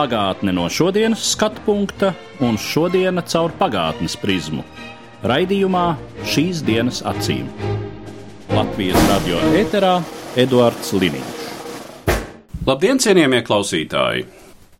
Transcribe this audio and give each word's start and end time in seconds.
Pagātne 0.00 0.54
no 0.56 0.62
šodienas 0.72 1.20
skatu 1.34 1.60
punkta 1.66 2.14
un 2.40 2.54
šodienas 2.56 3.26
caur 3.34 3.52
pagātnes 3.58 4.14
prizmu. 4.16 4.62
Raidījumā 5.28 5.82
šīs 6.24 6.62
dienas 6.64 7.02
acīm. 7.04 7.50
Latvijas 8.48 8.96
radio 9.10 9.42
eterā 9.60 9.98
Eduards 10.40 10.94
Liniņš. 10.96 11.42
Labdien, 12.64 12.96
cienījamie 13.04 13.42
klausītāji! 13.44 14.24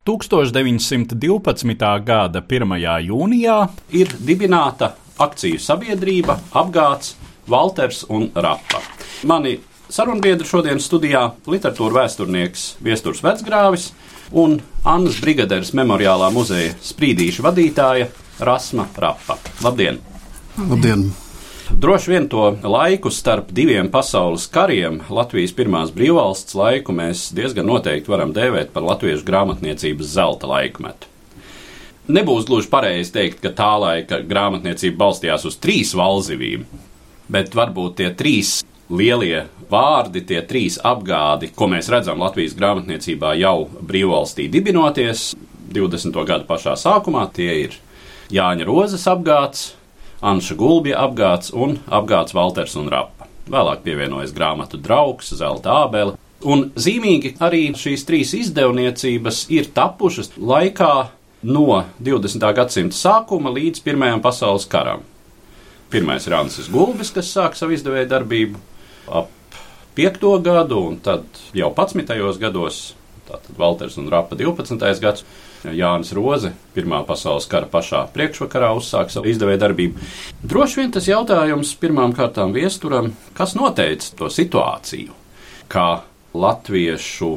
1912. 0.09 1.91
gada 2.09 2.41
1. 2.41 2.77
jūnijā 3.11 3.59
ir 4.01 4.15
dibināta 4.25 4.95
akciju 5.21 5.61
sabiedrība 5.61 6.39
Apgāds, 6.57 7.13
Walters 7.45 8.07
un 8.09 8.31
Rapa. 8.33 8.81
Mani 9.29 9.59
sarunbiedri 9.93 10.49
šodien 10.49 10.81
studijā- 10.81 11.27
literatūra 11.53 12.07
vēsturnieks 12.07 12.71
Viesturs 12.81 13.21
Vecgrāvis 13.21 13.91
un 14.33 14.61
Annas 14.85 15.19
Brigaderes 15.21 15.73
memoriālā 15.77 16.31
muzeja 16.35 16.77
sprīdīša 16.85 17.45
vadītāja 17.45 18.07
Rasma 18.41 18.87
Rapa. 18.97 19.37
Labdien! 19.65 20.01
Labdien! 20.59 21.11
Droši 21.71 22.11
vien 22.11 22.27
to 22.29 22.49
laiku 22.67 23.13
starp 23.15 23.53
diviem 23.55 23.91
pasaules 23.93 24.49
kariem, 24.51 24.99
Latvijas 25.09 25.53
pirmās 25.55 25.93
brīvvalsts 25.95 26.57
laiku, 26.59 26.93
mēs 26.93 27.29
diezgan 27.37 27.69
noteikti 27.71 28.11
varam 28.11 28.35
dēvēt 28.35 28.73
par 28.75 28.83
latviešu 28.89 29.23
grāmatniecības 29.29 30.11
zelta 30.17 30.51
laikmetu. 30.51 31.07
Nebūs 32.11 32.49
gluži 32.49 32.67
pareizi 32.73 33.15
teikt, 33.15 33.39
ka 33.45 33.53
tā 33.55 33.71
laika 33.79 34.19
grāmatniecība 34.27 34.99
balstījās 35.05 35.47
uz 35.47 35.61
trīs 35.63 35.95
valzivīm, 35.95 36.67
bet 37.31 37.55
varbūt 37.55 38.01
tie 38.01 38.11
trīs 38.19 38.59
lielie 38.91 39.45
vārdi, 39.71 40.23
tie 40.27 40.41
trīs 40.47 40.79
apgādi, 40.83 41.53
ko 41.55 41.69
mēs 41.71 41.91
redzam 41.93 42.21
Latvijas 42.23 42.57
grāmatniecībā 42.59 43.37
jau 43.39 43.69
brīvvalstī 43.87 44.49
dibinoties 44.51 45.31
20. 45.71 46.17
gadu 46.27 46.47
pašā 46.49 46.75
sākumā, 46.79 47.29
tie 47.35 47.51
ir 47.67 47.77
Jāņa 48.35 48.67
Rozes 48.67 49.07
apgāds, 49.11 49.71
Anša 50.21 50.57
Gulbja 50.59 50.99
apgāds 51.07 51.55
un 51.55 51.79
apgāds 51.89 52.35
Walters 52.37 52.77
un 52.79 52.91
Rapa. 52.93 53.29
Vēlāk 53.51 53.83
pievienojas 53.87 54.35
grāmatu 54.35 54.79
draugs, 54.79 55.33
Zelta 55.35 55.81
Ābele. 55.87 56.19
Un 56.47 56.69
zīmīgi 56.79 57.35
arī 57.43 57.67
šīs 57.77 58.05
trīs 58.09 58.35
izdevniecības 58.39 59.45
ir 59.53 59.71
tapušas 59.77 60.35
laikā 60.39 60.95
no 61.51 61.83
20. 62.01 62.47
gadsimta 62.57 62.97
sākuma 62.97 63.53
līdz 63.53 63.83
Pirmajam 63.85 64.23
pasaules 64.25 64.69
karam. 64.71 65.03
Pirmais 65.91 66.27
ir 66.29 66.37
Ansis 66.39 66.71
Gulbis, 66.71 67.11
kas 67.11 67.33
sāk 67.35 67.59
savu 67.59 67.75
izdevēju 67.75 68.09
darbību 68.13 68.61
ap 69.11 69.29
5. 69.99 70.27
gadu, 70.45 70.81
un 70.89 70.99
tad 71.03 71.27
jau 71.57 71.71
11. 71.77 72.39
gados, 72.41 72.81
tātad 73.29 73.59
Walters 73.59 73.99
un 74.01 74.11
Rapa 74.13 74.39
12. 74.39 75.01
gads. 75.03 75.25
Jānis 75.61 76.15
Roze, 76.17 76.55
Pirmā 76.73 77.03
pasaules 77.05 77.45
kara 77.51 77.67
pašā 77.69 78.07
priekšvakarā 78.15 78.71
uzsāka 78.79 79.13
savu 79.13 79.29
izdevēju 79.29 79.61
darbību. 79.61 80.07
Droši 80.41 80.81
vien 80.81 80.95
tas 80.95 81.05
jautājums 81.05 81.75
pirmām 81.83 82.15
kārtām 82.17 82.55
viesturam, 82.57 83.11
kas 83.37 83.53
noteica 83.59 84.15
to 84.17 84.31
situāciju, 84.33 85.13
kā 85.69 85.89
latviešu 86.33 87.35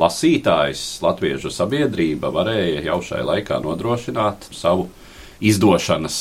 lasītājs, 0.00 0.86
latviešu 1.04 1.52
sabiedrība 1.54 2.32
varēja 2.34 2.86
jau 2.88 3.00
šai 3.10 3.22
laikā 3.28 3.60
nodrošināt 3.62 4.48
savu 4.54 4.88
izdošanas 5.44 6.16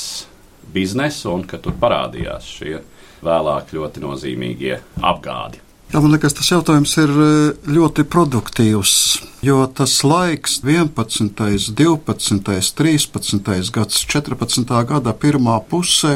biznesu, 0.73 1.31
un 1.33 1.47
ka 1.47 1.59
tur 1.61 1.75
parādījās 1.79 2.49
šie 2.57 2.81
vēlāk 3.23 3.73
ļoti 3.75 4.03
nozīmīgie 4.03 4.79
apgādi. 5.01 5.61
Jā, 5.93 5.99
man 6.01 6.15
liekas, 6.15 6.33
tas 6.33 6.47
jautājums 6.49 6.95
ir 6.97 7.11
e, 7.21 7.25
ļoti 7.69 8.01
produktīvs, 8.09 8.93
jo 9.45 9.59
tas 9.77 9.99
laiks, 10.01 10.55
11., 10.65 11.35
12., 11.77 12.73
13. 12.79 13.69
gads, 13.75 13.99
14. 14.09 14.73
gada 14.89 15.13
pirmā 15.13 15.59
pusē, 15.69 16.15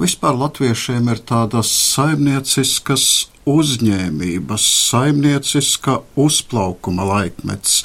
vispār 0.00 0.38
latviešiem 0.40 1.12
ir 1.12 1.20
tādas 1.28 1.74
saimnieciskas 1.92 3.28
uzņēmības, 3.46 4.64
saimnieciska 4.90 6.00
uzplaukuma 6.18 7.06
laikmets. 7.06 7.76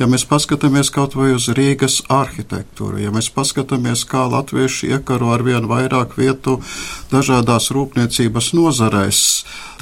Ja 0.00 0.08
mēs 0.08 0.24
paskatāmies 0.28 0.88
kaut 0.94 1.16
vai 1.18 1.34
uz 1.36 1.50
Rīgas 1.56 2.00
arhitektūru, 2.08 3.02
ja 3.04 3.12
mēs 3.12 3.28
paskatāmies, 3.34 4.06
kā 4.08 4.24
latvieši 4.32 4.94
iekaro 4.96 5.34
ar 5.34 5.44
vien 5.44 5.68
vairāk 5.68 6.16
vietu 6.16 6.58
dažādās 7.12 7.68
rūpniecības 7.76 8.52
nozarēs, 8.56 9.22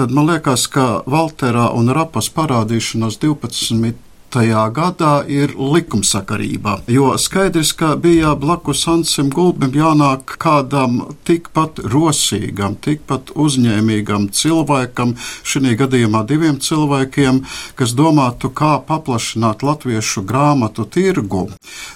tad 0.01 0.11
man 0.15 0.27
liekas, 0.33 0.67
ka 0.75 0.89
Valterā 1.07 1.71
un 1.79 1.95
Rapas 1.95 2.33
parādīšanās 2.35 3.23
12 3.23 4.08
tajā 4.33 4.65
gadā 4.75 5.13
ir 5.29 5.55
likumsakarība. 5.57 6.83
Jo 6.91 7.13
skaidrs, 7.19 7.73
ka 7.73 7.95
bija 7.97 8.35
blakus 8.39 8.85
Ansim 8.91 9.31
Gulbim 9.33 9.73
jānāk 9.75 10.37
kādam 10.41 11.01
tikpat 11.29 11.81
rosīgam, 11.93 12.77
tikpat 12.85 13.33
uzņēmīgam 13.35 14.29
cilvēkam, 14.35 15.15
šī 15.49 15.75
gadījumā 15.81 16.25
diviem 16.29 16.59
cilvēkiem, 16.63 17.41
kas 17.79 17.95
domātu, 17.97 18.51
kā 18.53 18.77
paplašināt 18.85 19.65
latviešu 19.67 20.23
grāmatu 20.29 20.85
tirgu, 20.85 21.49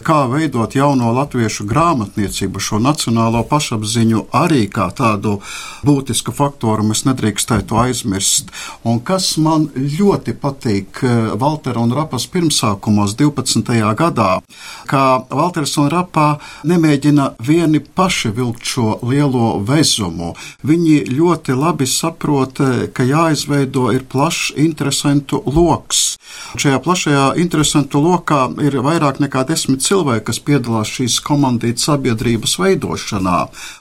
kā 0.06 0.24
veidot 0.32 0.74
jauno 0.76 1.12
latviešu 1.16 1.66
grāmatniecību, 1.68 2.60
šo 2.60 2.80
nacionālo 2.82 3.44
pašapziņu 3.48 4.26
arī 4.32 4.66
kā 4.72 4.88
tādu 4.96 5.38
būtisku 5.86 6.34
faktoru 6.34 6.88
mēs 6.90 7.04
nedrīkstētu 7.08 7.78
aizmirst. 7.84 8.52
Un 8.88 9.00
kas 9.04 9.36
man 9.42 9.68
ļoti 9.76 10.34
patīk 10.40 11.02
Valtera 11.38 11.82
un 11.82 11.92
Rapas 11.96 12.21
pirmsākumos 12.30 13.16
12. 13.18 13.74
gadā, 13.98 14.30
ka 14.90 15.02
Valters 15.30 15.76
un 15.80 15.90
Rapā 15.92 16.28
nemēģina 16.68 17.32
vieni 17.42 17.80
paši 17.80 18.32
vilkt 18.36 18.66
šo 18.74 18.98
lielo 19.02 19.58
vezumu. 19.66 20.34
Viņi 20.62 21.02
ļoti 21.10 21.56
labi 21.58 21.88
saprot, 21.90 22.60
ka 22.94 23.06
jāizveido 23.06 23.90
ir 23.94 24.06
plašs 24.08 24.52
interesantu 24.56 25.42
loks. 25.46 26.12
Šajā 26.56 26.78
plašajā 26.84 27.24
interesantu 27.40 28.00
lokā 28.04 28.44
ir 28.64 28.76
vairāk 28.84 29.20
nekā 29.22 29.44
desmit 29.48 29.84
cilvēki, 29.84 30.26
kas 30.28 30.40
piedalās 30.44 30.92
šīs 30.92 31.18
komandītas 31.24 31.88
sabiedrības 31.88 32.58
veidošanā, 32.60 33.38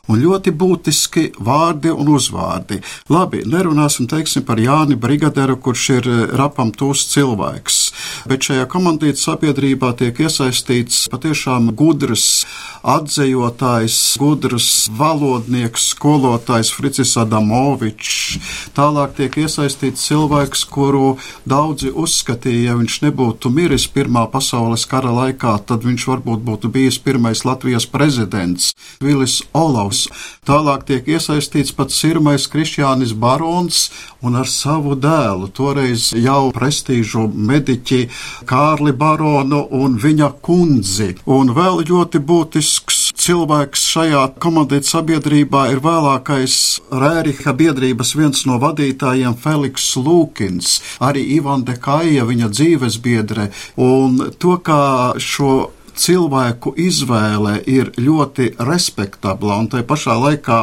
un 0.08 0.22
ļoti 0.22 0.54
būtiski 0.56 1.26
vārdi 1.40 1.92
un 1.92 2.12
uzvārdi. 2.16 2.82
Labi, 3.12 3.44
nerunāsim, 3.48 4.08
teiksim, 4.12 4.46
par 4.48 4.62
Jāni 4.62 4.98
Brigaderu, 5.00 5.58
kurš 5.60 5.88
ir 5.98 6.10
rapam 6.40 6.72
tūs 6.72 7.06
cilvēks, 7.12 7.81
bet 8.30 8.48
šajā 8.48 8.68
komandītas 8.72 9.26
sabiedrībā 9.28 9.94
tiek 10.00 10.20
iesaistīts 10.26 11.08
patiešām 11.12 11.72
gudrs 11.78 12.46
atzējotājs, 12.82 13.98
gudrs 14.22 14.70
valodnieks, 14.98 15.92
skolotājs 15.94 16.72
Fricis 16.74 17.14
Adamovičs. 17.22 18.72
Tālāk 18.78 19.14
tiek 19.20 19.38
iesaistīts 19.44 20.08
cilvēks, 20.10 20.66
kuru 20.72 21.16
daudzi 21.46 21.92
uzskatīja, 21.94 22.72
ja 22.72 22.78
viņš 22.80 23.00
nebūtu 23.06 23.52
miris 23.54 23.88
Pirmā 23.92 24.26
pasaules 24.32 24.88
kara 24.90 25.12
laikā, 25.14 25.58
tad 25.68 25.86
viņš 25.86 26.08
varbūt 26.10 26.46
būtu 26.48 26.72
bijis 26.74 26.98
pirmais 27.02 27.46
Latvijas 27.46 27.86
prezidents 27.90 28.72
Vilis 29.02 29.42
Olavs. 29.54 30.08
Tālāk 30.48 30.86
tiek 30.90 31.08
iesaistīts 31.10 31.74
pats 31.76 31.98
sirmais 32.02 32.48
Krišjānis 32.50 33.14
Barons 33.14 33.90
un 34.26 34.38
ar 34.40 34.50
savu 34.50 34.96
dēlu, 34.98 35.50
toreiz 35.54 36.12
jau 36.18 36.52
prestīžu 36.56 37.28
mediķi 37.30 38.02
Kārli 38.50 38.94
Baronu 38.98 39.64
un 39.78 39.98
viņa 40.02 40.32
kundzi. 40.46 41.12
Un 41.26 41.54
vēl 41.56 41.84
ļoti 41.90 42.22
būtisks 42.28 43.02
cilvēks 43.22 43.84
šajā 43.94 44.24
komandītas 44.42 44.94
sabiedrībā 44.96 45.68
ir 45.74 45.82
vēlākais 45.84 46.56
Rēriha 46.92 47.54
biedrības 47.58 48.16
viens 48.18 48.46
no 48.50 48.58
vadītājiem 48.62 49.36
Feliks 49.42 49.92
Lūkins, 49.98 50.80
arī 51.04 51.26
Ivan 51.38 51.66
Dekaija, 51.68 52.26
viņa 52.30 52.50
dzīves 52.56 52.98
biedre. 53.04 53.52
Un 53.78 54.18
to, 54.42 54.58
kā 54.66 54.82
šo 55.22 55.72
cilvēku 56.02 56.74
izvēle 56.82 57.60
ir 57.70 57.92
ļoti 58.00 58.56
respektabla 58.60 59.60
un 59.62 59.70
tai 59.72 59.84
pašā 59.88 60.18
laikā 60.18 60.60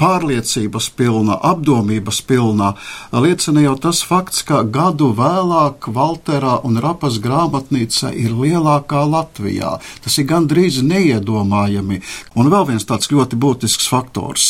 pārliecības 0.00 0.88
pilna, 0.96 1.36
apdomības 1.50 2.22
pilna, 2.24 2.72
liecina 3.12 3.64
jau 3.66 3.76
tas 3.84 4.00
fakts, 4.06 4.42
ka 4.48 4.62
gadu 4.64 5.10
vēlāk 5.16 5.90
Valterā 5.92 6.60
un 6.64 6.80
Rapas 6.80 7.18
grāmatnīca 7.20 8.12
ir 8.16 8.32
lielākā 8.36 9.02
Latvijā. 9.04 9.76
Tas 10.04 10.16
ir 10.18 10.28
gandrīz 10.30 10.80
neiedomājami. 10.86 12.00
Un 12.40 12.50
vēl 12.52 12.68
viens 12.72 12.86
tāds 12.88 13.10
ļoti 13.12 13.36
būtisks 13.40 13.90
faktors. 13.90 14.48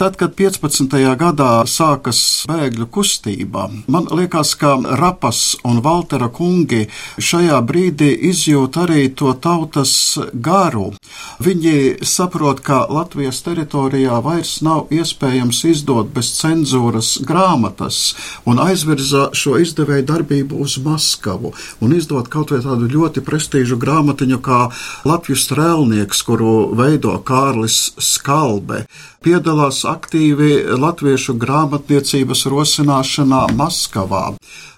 Tad, 0.00 0.18
kad 0.20 0.36
15. 0.36 0.98
gadā 1.20 1.50
sākas 1.68 2.20
bēgļu 2.50 2.90
kustība, 2.92 3.68
man 3.88 4.10
liekas, 4.12 4.52
ka 4.60 4.76
Rapas 5.00 5.56
un 5.64 5.80
Valtera 5.84 6.28
kungi 6.28 6.86
šajā 7.16 7.60
brīdī 7.64 8.12
izjūt 8.30 8.76
arī 8.84 9.08
to 9.16 9.32
tautas 9.70 10.18
garu. 10.32 10.92
Viņi 11.40 12.04
saprot, 12.04 12.60
ka 12.60 12.86
Latvijas 12.90 13.42
teritorijā 13.42 14.20
vairs 14.22 14.60
nav 14.62 14.90
iespējams 14.90 15.64
izdot 15.64 16.10
bez 16.14 16.32
cenzūras 16.40 17.20
grāmatas 17.24 18.14
un 18.44 18.58
aizvirza 18.58 19.30
šo 19.32 19.58
izdevēju 19.62 20.06
darbību 20.06 20.60
uz 20.60 20.78
Maskavu 20.82 21.52
un 21.80 21.94
izdot 21.94 22.28
kaut 22.28 22.50
vai 22.50 22.60
tādu 22.60 22.90
ļoti 22.90 23.22
prestīžu 23.22 23.78
grāmatiņu 23.78 24.40
kā 24.42 24.70
Latvijas 25.04 25.46
strēlnieks, 25.46 26.22
kuru 26.26 26.74
veido 26.76 27.16
Kārlis 27.24 27.92
Skalbe 27.98 28.84
piedalās 29.24 29.82
aktīvi 29.84 30.78
latviešu 30.80 31.34
grāmatniecības 31.40 32.46
rosināšanā 32.48 33.46
Maskavā 33.56 34.22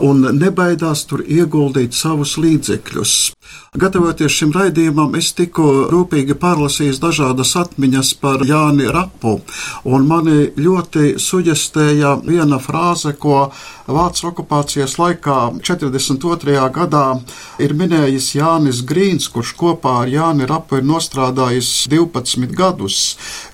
un 0.03 0.27
nebaidās 0.39 1.07
tur 1.07 1.23
ieguldīt 1.23 1.95
savus 1.95 2.35
līdzekļus. 2.43 3.15
Gatavoties 3.73 4.35
šim 4.37 4.51
raidījumam, 4.53 5.15
es 5.17 5.31
tikko 5.33 5.65
rūpīgi 5.89 6.35
pārlasīju 6.37 6.99
dažādas 7.01 7.55
atmiņas 7.57 8.11
par 8.21 8.43
Jāni 8.45 8.85
Rapu, 8.93 9.39
un 9.89 10.05
mani 10.11 10.51
ļoti 10.61 11.15
suģestēja 11.17 12.11
viena 12.27 12.59
frāze, 12.61 13.15
ko 13.17 13.47
Vācu 13.89 14.29
okupācijas 14.29 14.99
laikā 15.01 15.39
42. 15.65 16.59
gadā 16.77 17.07
ir 17.65 17.73
minējis 17.73 18.29
Jānis 18.37 18.83
Grīns, 18.85 19.31
kurš 19.33 19.55
kopā 19.57 20.03
ar 20.03 20.13
Jāni 20.13 20.47
Rapu 20.53 20.77
ir 20.77 20.85
nostrādājis 20.87 21.73
12 21.89 22.53
gadus, 22.53 22.99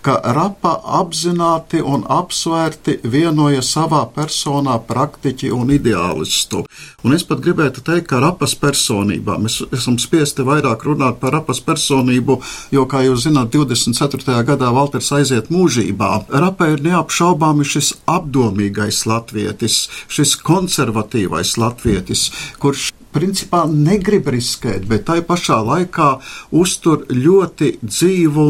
ka 0.09 0.33
Rapa 0.33 0.71
apzināti 1.03 1.83
un 1.85 2.07
apsvērti 2.09 2.95
vienoja 3.13 3.61
savā 3.61 4.07
personā 4.15 4.79
praktiķi 4.89 5.51
un 5.53 5.69
ideālistu. 5.75 6.63
Un 7.05 7.17
es 7.17 7.27
pat 7.29 7.43
gribētu 7.45 7.83
teikt, 7.85 8.07
ka 8.09 8.23
Rapas 8.23 8.55
personībā 8.57 9.37
mēs 9.43 9.59
esam 9.69 9.99
spiesti 10.01 10.47
vairāk 10.49 10.87
runāt 10.89 11.21
par 11.21 11.37
Rapas 11.37 11.61
personību, 11.67 12.39
jo, 12.73 12.87
kā 12.89 13.05
jūs 13.05 13.27
zināt, 13.27 13.53
24. 13.53 14.39
gadā 14.49 14.73
Valters 14.73 15.13
aiziet 15.19 15.53
mūžībā. 15.53 16.13
Rapa 16.33 16.71
ir 16.73 16.81
neapšaubāmi 16.89 17.69
šis 17.69 17.99
apdomīgais 18.09 19.05
latvietis, 19.11 19.83
šis 20.09 20.39
konservatīvais 20.41 21.59
latvietis, 21.61 22.31
kurš 22.65 22.95
principā 23.19 23.65
negrib 23.67 24.29
riskēt, 24.31 24.87
bet 24.89 25.09
tai 25.09 25.19
pašā 25.27 25.59
laikā 25.67 26.09
uztur 26.55 27.05
ļoti 27.11 27.73
dzīvu 27.83 28.47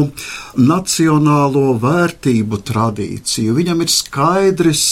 nacionālo 0.61 1.73
vērtību 1.81 2.59
tradīciju. 2.69 3.55
Viņam 3.57 3.81
ir 3.83 3.93
skaidrs, 3.93 4.85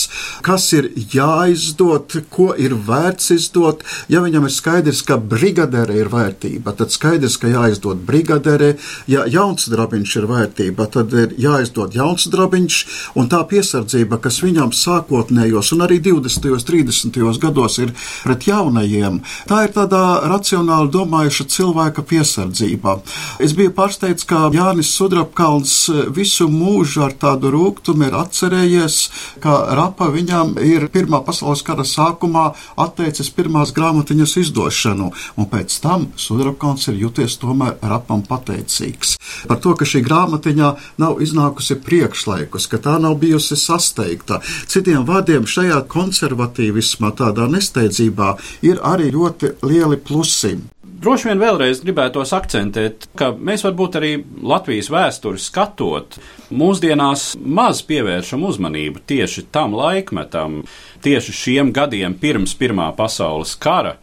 kas 0.45 0.71
ir 0.77 0.89
jāizdod, 1.13 2.17
ko 2.33 2.49
ir 2.57 2.73
vērts 2.87 3.31
izdot. 3.37 3.83
Ja 4.11 4.23
viņam 4.25 4.47
ir 4.47 4.55
skaidrs, 4.55 5.03
ka 5.05 5.19
brigadere 5.21 5.99
ir 6.01 6.09
vērtība, 6.13 6.73
tad 6.77 6.93
skaidrs, 6.95 7.37
ka 7.41 7.51
jāizdod 7.51 8.01
brigadere. 8.07 8.75
Ja 9.09 9.27
jauns 9.29 9.69
drabiņš 9.71 10.15
ir 10.21 10.29
vērtība, 10.31 10.89
tad 10.93 11.13
ir 11.13 11.37
jāizdod 11.37 11.95
jauns 11.97 12.27
drabiņš, 12.33 12.79
un 13.19 13.29
tā 13.31 13.43
piesardzība, 13.49 14.19
kas 14.23 14.41
viņam 14.43 14.73
sākotnējos 14.75 15.73
un 15.75 15.85
arī 15.85 15.99
20. 16.03 16.49
un 16.55 16.65
30. 16.71 17.21
gados 17.43 17.77
ir 17.83 17.93
pret 18.23 18.47
jaunajiem, 18.49 19.21
tā 19.49 19.63
ir 19.66 19.66
tādā 19.75 20.03
racionāli 20.29 20.91
domājuša 20.93 21.47
cilvēka 21.53 22.03
piesardzībā. 22.07 22.97
Es 23.43 23.53
biju 23.57 23.73
pārsteigts, 23.77 24.25
ka 24.27 24.47
Jānis 24.53 24.91
Sudrabkalns 24.95 25.75
visu 26.15 26.47
mūžu 26.51 27.05
ar 27.07 27.15
tādu 27.19 27.51
rūgtumu 27.53 28.07
ir 28.07 28.17
atcerējies, 28.17 28.97
ka 29.43 29.57
Rapa 29.77 30.09
viņam 30.13 30.55
ir 30.63 30.87
Pirmā 30.93 31.19
pasaules 31.25 31.61
kara 31.65 31.85
sākumā 31.85 32.47
atteicis 32.79 33.29
pirmās 33.35 33.73
grāmatiņas 33.75 34.37
izdošanu, 34.43 35.11
un 35.37 35.49
pēc 35.51 35.75
tam 35.83 36.07
Sudrabkalns 36.17 36.87
ir 36.91 37.01
juties 37.03 37.37
tomēr 37.41 37.77
Rapam 37.81 38.23
pateicīgs. 38.27 39.17
Par 39.47 39.59
to, 39.61 39.75
ka 39.77 39.85
šī 39.87 40.01
grāmatiņā 40.05 40.71
nav 41.01 41.21
iznākusi 41.23 41.77
priekšlaikus, 41.83 42.67
ka 42.71 42.79
tā 42.81 42.97
nav 43.03 43.17
bijusi 43.21 43.57
sasteigta. 43.59 44.39
Citiem 44.67 45.05
vārdiem 45.07 45.47
šajā 45.47 45.83
konservatīvismā, 45.91 47.11
tādā 47.17 47.47
nesteidzībā 47.51 48.33
ir 48.65 48.81
arī 48.85 49.11
ļoti 49.13 49.46
lieli 49.65 49.97
plusi. 49.97 50.55
Droši 50.97 51.29
vien 51.29 51.41
vēlreiz 51.41 51.83
gribētos 51.83 52.31
akcentēt, 52.33 53.05
ka 53.19 53.29
mēs 53.35 53.61
varbūt 53.67 53.99
arī 53.99 54.11
Latvijas 54.41 54.89
vēsturi 54.89 55.41
skatot, 55.41 56.17
mūsdienās 56.49 57.35
maz 57.37 57.83
pievēršam 57.85 58.45
uzmanību 58.47 59.03
tieši 59.05 59.45
tam 59.53 59.75
laikmetam, 59.77 60.63
tieši 61.05 61.35
šiem 61.41 61.69
gadiem 61.75 62.17
pirms 62.17 62.55
Pirmā 62.57 62.89
pasaules 62.97 63.53
kara, 63.61 63.97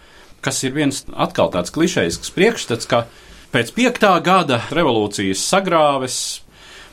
kas 0.44 0.62
ir 0.62 0.76
viens 0.76 1.02
atkal 1.11 1.50
tāds 1.50 1.75
klišejisks 1.75 2.31
priekšstats, 2.37 2.87
ka 2.87 3.05
pēc 3.50 3.75
piektā 3.75 4.14
gada 4.23 4.61
revolūcijas 4.70 5.43
sagrāves, 5.50 6.19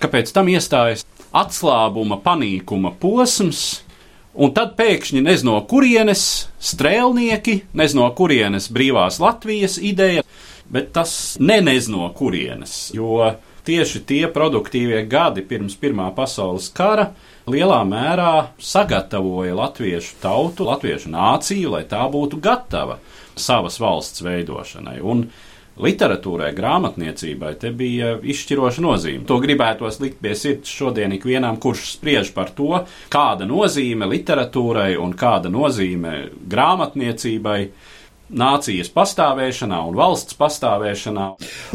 ka 0.02 0.10
pēc 0.10 0.34
tam 0.34 0.50
iestājas 0.50 1.06
atslābuma, 1.30 2.18
panīkuma 2.24 2.96
posms, 3.00 3.84
Un 4.32 4.54
tad 4.56 4.78
pēkšņi 4.78 5.22
nez 5.26 5.44
no 5.44 5.58
kurienes 5.68 6.24
strēlnieki, 6.64 7.58
nez 7.76 7.96
no 7.98 8.08
kurienes 8.16 8.70
brīvās 8.72 9.20
Latvijas 9.20 9.76
ideja, 9.76 10.24
bet 10.72 10.94
tas 10.96 11.36
ne 11.40 11.60
nez 11.66 11.90
no 11.92 12.08
kurienes, 12.16 12.94
jo 12.96 13.34
tieši 13.68 14.02
tie 14.08 14.24
produktīvie 14.32 15.04
gadi 15.12 15.44
pirms 15.46 15.76
Pirmā 15.82 16.08
pasaules 16.16 16.70
kara 16.74 17.10
lielā 17.52 17.82
mērā 17.86 18.32
sagatavoja 18.62 19.58
latviešu 19.58 20.18
tautu, 20.24 20.66
latviešu 20.70 21.12
nāciju, 21.12 21.76
lai 21.76 21.84
tā 21.90 22.06
būtu 22.12 22.40
gatava 22.42 23.02
savas 23.36 23.80
valsts 23.84 24.24
veidošanai. 24.24 25.00
Un 25.04 25.28
literatūrai, 25.84 26.52
grāmatniecībai 26.58 27.54
te 27.62 27.72
bija 27.76 28.16
izšķiroša 28.22 28.84
nozīme. 28.86 29.26
To 29.30 29.40
gribētos 29.44 30.00
likt 30.04 30.22
pie 30.24 30.36
sirds 30.38 30.72
šodien 30.72 31.16
ikvienam, 31.18 31.60
kurš 31.62 31.96
spriež 31.96 32.34
par 32.36 32.54
to, 32.58 32.84
kāda 33.12 33.48
nozīme 33.50 34.10
literatūrai 34.12 34.94
un 35.02 35.16
kāda 35.18 35.52
nozīme 35.54 36.16
grāmatniecībai 36.52 37.60
nācijas 38.32 38.90
pastāvēšanā 38.94 39.80
un 39.88 39.98
valsts 39.98 40.38
pastāvēšanā. 40.40 41.26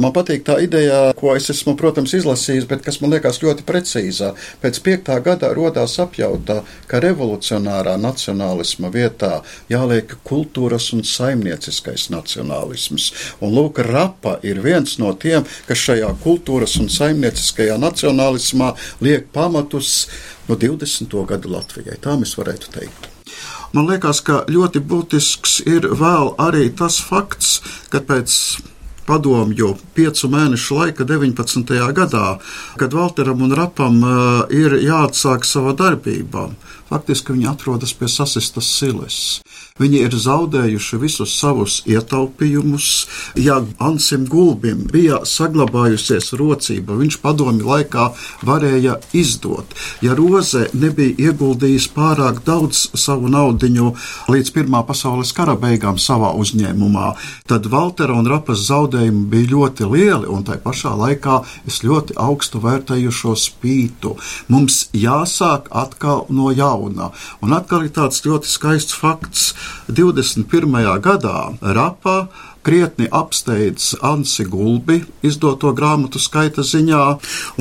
Man 0.02 0.14
patīk 0.16 0.44
tā 0.46 0.58
ideja, 0.64 1.12
ko 1.18 1.34
es 1.36 1.50
esmu, 1.52 1.76
protams, 1.78 2.14
izlasījis, 2.16 2.68
bet 2.70 2.84
kas 2.86 3.00
man 3.02 3.12
liekas 3.14 3.40
ļoti 3.44 3.66
precīzā. 3.68 4.32
Pēc 4.62 4.80
piektā 4.84 5.18
gada 5.24 5.52
rodās 5.56 5.98
apjautā, 6.02 6.62
ka 6.90 7.00
revolucionārā 7.04 7.96
nacionālisma 8.00 8.90
vietā 8.94 9.40
jāliek 9.72 10.16
kultūras 10.26 10.90
un 10.96 11.04
saimnieciskais 11.06 12.08
nacionālisms. 12.14 13.10
Un 13.44 13.56
lūk, 13.56 13.82
rapa 13.86 14.38
ir 14.46 14.62
viens 14.64 14.98
no 15.02 15.12
tiem, 15.14 15.44
kas 15.68 15.84
šajā 15.88 16.12
kultūras 16.24 16.78
un 16.80 16.90
saimnieciskajā 16.92 17.76
nacionālismā 17.82 18.72
liek 19.04 19.28
pamatus 19.34 20.06
no 20.48 20.56
20. 20.56 21.20
gadu 21.28 21.52
Latvijai. 21.52 22.00
Tā 22.02 22.16
mēs 22.20 22.36
varētu 22.38 22.72
teikt. 22.78 23.12
Man 23.74 23.90
liekas, 23.90 24.22
ka 24.26 24.44
ļoti 24.50 24.82
būtisks 24.86 25.60
ir 25.66 25.88
vēl 25.98 26.34
arī 26.42 26.68
tas 26.76 27.00
fakts, 27.02 27.60
ka 27.90 28.00
pēc 28.04 28.32
padomju 29.06 29.74
piecu 29.94 30.30
mēnešu 30.30 30.78
laika 30.80 31.06
19. 31.06 31.74
gadā, 31.94 32.38
kad 32.80 32.94
Valteram 32.94 33.44
un 33.46 33.54
Rapam 33.54 34.00
uh, 34.02 34.46
ir 34.50 34.78
jāatsāk 34.82 35.46
sava 35.46 35.74
darbība. 35.78 36.48
Faktiski 36.86 37.34
viņi 37.34 37.48
atrodas 37.50 37.92
pie 37.98 38.06
sasistas 38.10 38.68
siles. 38.78 39.16
Viņi 39.76 39.98
ir 40.06 40.14
zaudējuši 40.16 40.98
visus 41.02 41.34
savus 41.36 41.80
ietaupījumus. 41.84 42.86
Ja 43.42 43.58
Ansim 43.82 44.24
Gulbim 44.30 44.86
bija 44.92 45.18
saglabājusies 45.28 46.30
rocība, 46.40 46.96
viņš 46.96 47.18
padomju 47.20 47.66
laikā 47.66 48.06
varēja 48.46 48.96
izdot. 49.18 49.74
Ja 50.00 50.14
Roze 50.16 50.68
nebija 50.72 51.28
ieguldījis 51.28 51.90
pārāk 51.96 52.40
daudz 52.46 52.86
savu 52.96 53.28
naudiņu 53.32 53.90
līdz 54.32 54.54
Pirmā 54.56 54.80
pasaules 54.88 55.34
kara 55.36 55.58
beigām 55.60 55.98
savā 56.00 56.32
uzņēmumā, 56.40 57.10
tad 57.50 57.68
Valtera 57.68 58.16
un 58.16 58.30
Rapas 58.30 58.62
zaudējumi 58.70 59.26
bija 59.34 59.50
ļoti 59.52 59.90
lieli, 59.90 60.30
un 60.30 60.46
tai 60.46 60.56
pašā 60.62 60.94
laikā 60.96 61.42
es 61.68 61.82
ļoti 61.84 62.16
augstu 62.16 62.62
vērtēju 62.64 63.12
šo 63.12 63.36
spītu. 63.36 64.14
Mums 64.48 64.86
jāsāk 64.96 65.68
atkal 65.74 66.24
no 66.30 66.48
jauna. 66.54 66.75
Un 67.42 67.56
atkal 67.56 67.86
ir 67.86 67.94
tāds 67.96 68.24
ļoti 68.26 68.50
skaists 68.50 68.96
fakts. 68.96 69.54
21. 69.88 70.76
gadā 71.04 71.38
Rapa 71.60 72.28
krietni 72.66 73.06
apsteidz 73.14 73.94
Ansi 74.02 74.44
Gulbi 74.50 74.98
izdoto 75.22 75.70
grāmatu 75.76 76.18
skaita 76.18 76.64
ziņā. 76.66 77.02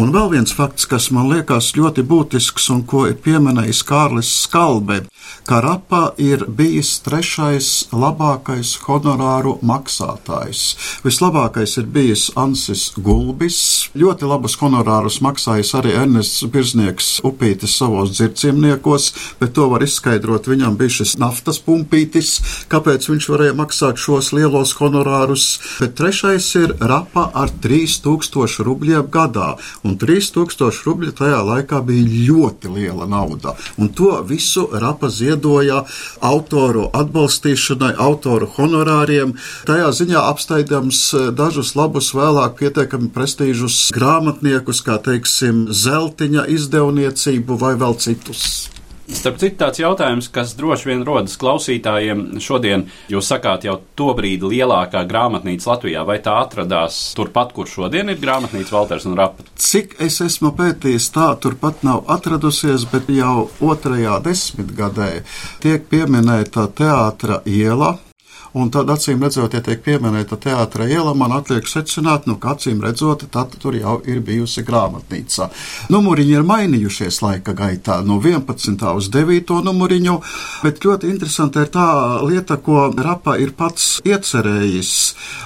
Un 0.02 0.14
vēl 0.16 0.32
viens 0.34 0.54
fakts, 0.56 0.88
kas 0.90 1.12
man 1.14 1.30
liekas 1.30 1.74
ļoti 1.78 2.02
būtisks 2.10 2.72
un 2.74 2.82
ko 2.90 3.06
ir 3.10 3.20
pieminējis 3.22 3.84
Kārlis 3.86 4.32
Skalbe, 4.46 5.04
ka 5.46 5.60
Rapa 5.62 6.16
ir 6.22 6.46
bijis 6.50 6.96
trešais 7.06 7.70
labākais 7.94 8.76
honorāru 8.88 9.60
maksātājs. 9.66 10.64
Vislabākais 11.06 11.78
ir 11.82 11.90
bijis 11.98 12.28
Ansis 12.40 12.88
Gulbis, 12.98 13.60
ļoti 13.94 14.30
labus 14.30 14.58
honorārus 14.62 15.20
maksājis 15.26 15.76
arī 15.78 15.94
Ernests 16.02 16.46
Birznieks 16.50 17.12
upītis 17.26 17.78
savos 17.78 18.16
dzirdziemniekos, 18.18 19.12
bet 19.40 19.54
to 19.58 19.70
var 19.70 19.86
izskaidrot, 19.86 20.50
viņam 20.50 20.78
bija 20.82 20.98
šis 21.00 21.16
naftas 21.22 21.62
pumpītis, 21.62 22.40
kāpēc 22.74 23.06
viņš 23.12 23.30
varēja 23.36 23.58
maksāt 23.62 24.02
šos 24.02 24.34
lielos 24.34 24.74
honorārus, 24.80 24.95
bet 25.04 25.96
trešais 25.98 26.48
ir 26.56 26.74
Rapa 26.80 27.30
ar 27.34 27.50
3000 27.62 28.64
rubļiem 28.66 29.10
gadā, 29.12 29.56
un 29.84 29.98
3000 29.98 30.84
rubļi 30.86 31.14
tajā 31.18 31.42
laikā 31.46 31.82
bija 31.86 32.30
ļoti 32.30 32.72
liela 32.76 33.08
nauda, 33.10 33.56
un 33.78 33.90
to 33.90 34.12
visu 34.28 34.68
Rapa 34.72 35.10
ziedoja 35.10 35.84
autoru 36.22 36.90
atbalstīšanai, 36.94 37.96
autoru 37.98 38.50
honorāriem, 38.58 39.36
tajā 39.68 39.92
ziņā 40.00 40.24
apsteidams 40.32 41.02
dažus 41.36 41.76
labus 41.76 42.14
vēlāk 42.16 42.58
pietiekami 42.62 43.12
prestīžus 43.16 43.90
grāmatniekus, 43.96 44.84
kā 44.86 45.00
teiksim, 45.02 45.68
Zeltiņa 45.74 46.48
izdevniecību 46.56 47.60
vai 47.60 47.76
vēl 47.80 48.00
citus. 48.00 48.70
Starp 49.06 49.38
citu, 49.38 49.60
tāds 49.60 49.78
jautājums, 49.78 50.32
kas 50.34 50.56
droši 50.58 50.90
vien 50.90 51.04
rodas 51.06 51.36
klausītājiem 51.38 52.40
šodien, 52.42 52.88
jūs 53.12 53.28
sakāt, 53.30 53.68
jau 53.68 53.76
to 54.00 54.08
brīdi 54.18 54.50
lielākā 54.50 55.04
grāmatnīca 55.06 55.70
Latvijā, 55.70 56.02
vai 56.08 56.18
tā 56.26 56.34
atradās 56.42 56.98
turpat, 57.18 57.54
kur 57.54 57.70
šodien 57.70 58.10
ir 58.10 58.18
grāmatnīca 58.22 58.74
Valters 58.74 59.06
un 59.06 59.14
Rapa? 59.20 59.46
Cik 59.62 60.00
es 60.02 60.18
esmu 60.26 60.56
pētījis, 60.58 61.12
tā 61.14 61.28
turpat 61.38 61.86
nav 61.86 62.10
atradusies, 62.18 62.88
bet 62.90 63.12
jau 63.14 63.46
otrajā 63.62 64.18
desmitgadē 64.26 65.12
tiek 65.62 65.86
pieminēta 65.92 66.66
teātra 66.74 67.44
iela, 67.46 68.00
Un 68.56 68.70
tad, 68.72 68.88
acīm 68.88 69.20
redzot, 69.20 69.52
ja 69.52 69.60
tiek 69.60 69.82
pieminēta 69.84 70.38
teātra 70.40 70.86
iela, 70.88 71.12
man 71.12 71.34
atliek 71.36 71.66
secināt, 71.68 72.24
nu, 72.24 72.38
ka 72.40 72.54
acīm 72.54 72.80
redzot, 72.80 73.26
tad 73.34 73.52
tur 73.60 73.76
jau 73.76 73.98
ir 74.08 74.22
bijusi 74.24 74.62
grāmatnīca. 74.64 75.50
Numuriņi 75.92 76.38
ir 76.38 76.46
mainījušies 76.48 77.18
laika 77.20 77.52
gaitā 77.52 77.98
no 78.08 78.16
11. 78.24 78.86
uz 78.96 79.10
9. 79.12 79.58
numuriņu, 79.66 80.14
bet 80.64 80.80
ļoti 80.88 81.12
interesanti 81.12 81.66
ir 81.66 81.74
tā 81.74 81.88
lieta, 82.24 82.56
ko 82.64 82.86
Rapa 82.96 83.34
ir 83.44 83.52
pats 83.60 83.98
iecerējis, 84.08 84.94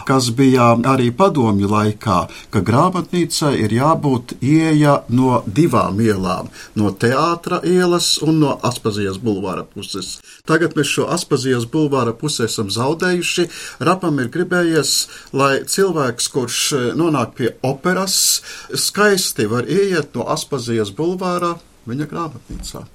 kas 0.06 0.30
bija 0.38 0.76
arī 0.94 1.10
padomju 1.10 1.72
laikā, 1.74 2.20
ka 2.54 2.62
grāmatnīca 2.62 3.56
ir 3.58 3.74
jābūt 3.74 4.36
ieja 4.38 5.00
no 5.10 5.42
divām 5.50 5.98
ielām- 5.98 6.54
no 6.78 6.94
teātra 6.94 7.64
ielas 7.66 8.20
un 8.22 8.40
no 8.46 8.60
Aspazijas 8.62 9.18
bulvāra 9.18 9.66
puses. 9.66 10.20
Tagad 10.46 10.78
mēs 10.78 10.94
šo 10.94 11.10
Aspazijas 11.10 11.66
bulvāra 11.66 12.14
pusi 12.14 12.44
esam 12.46 12.70
zaudējuši 12.70 12.99
zaudējuši. 13.00 13.48
Rapam 13.80 14.20
ir 14.20 14.30
gribējies, 14.30 15.10
lai 15.34 15.64
cilvēks, 15.66 16.30
kurš 16.34 16.60
e, 16.74 16.82
nonāk 16.98 17.36
pie 17.38 17.54
operas, 17.64 18.42
skaisti 18.74 19.48
var 19.48 19.68
ieiet 19.68 20.16
no 20.16 20.28
Aspazijas 20.28 20.92
bulvāra 20.92 21.58
viņa 21.88 22.08
grāmatnīcā. 22.10 22.86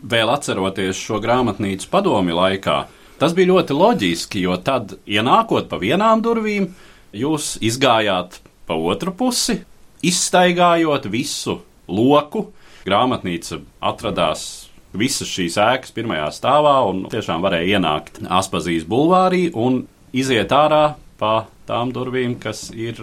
Vēl 0.00 0.30
atceroties 0.32 0.96
šo 0.96 1.20
grāmatnīcu 1.20 1.88
padomi 1.90 2.32
laikā, 2.32 2.86
tas 3.20 3.34
bija 3.36 3.52
ļoti 3.52 3.76
loģiski, 3.76 4.44
jo 4.46 4.56
tad, 4.56 4.96
ienākot 5.06 5.68
pa 5.68 5.76
vienām 5.80 6.22
durvīm, 6.24 6.70
jūs 7.12 7.58
izgājāt 7.60 8.40
pa 8.66 8.74
otru 8.74 9.12
pusi, 9.12 9.60
izstaigājot 10.02 11.10
visu 11.12 11.60
loku. 11.88 12.48
Grāmatnīca 12.80 13.58
atradās 13.84 14.69
visas 14.96 15.30
šīs 15.30 15.58
ēkas 15.60 15.94
pirmajā 15.94 16.28
stāvā 16.34 16.76
un 16.90 17.04
tiešām 17.12 17.44
varēja 17.44 17.78
ienākt 17.78 18.22
Aspazijas 18.26 18.86
bulvārī 18.88 19.48
un 19.54 19.84
iziet 20.16 20.52
ārā 20.54 20.96
pa 21.20 21.46
tām 21.68 21.94
durvīm, 21.94 22.38
kas 22.42 22.68
ir. 22.74 23.00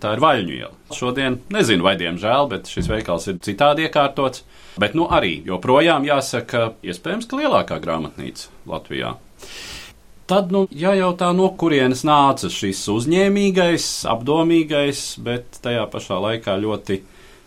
Tā 0.00 0.14
ir 0.16 0.20
vaļņu 0.24 0.54
iela. 0.56 0.72
Šodien 0.96 1.34
nezinu, 1.52 1.84
vai 1.84 1.92
diemžēl, 2.00 2.46
bet 2.48 2.70
šis 2.72 2.86
veikals 2.88 3.26
ir 3.28 3.36
citādi 3.44 3.84
iekārtots. 3.84 4.46
Bet 4.80 4.94
nu 4.96 5.04
arī 5.12 5.34
joprojām 5.44 6.06
jāsaka, 6.08 6.70
iespējams, 6.80 7.26
ka 7.28 7.36
lielākā 7.36 7.76
grāmatnīca 7.84 8.48
Latvijā. 8.70 9.10
Tad 10.30 10.54
nu, 10.54 10.62
jājautā, 10.72 11.34
no 11.36 11.50
kurienes 11.58 12.04
nāca 12.06 12.48
šis 12.54 12.80
uzņēmīgais, 12.94 13.90
apdomīgais, 14.08 15.00
bet 15.26 15.60
tajā 15.60 15.84
pašā 15.90 16.20
laikā 16.24 16.54
ļoti 16.64 17.00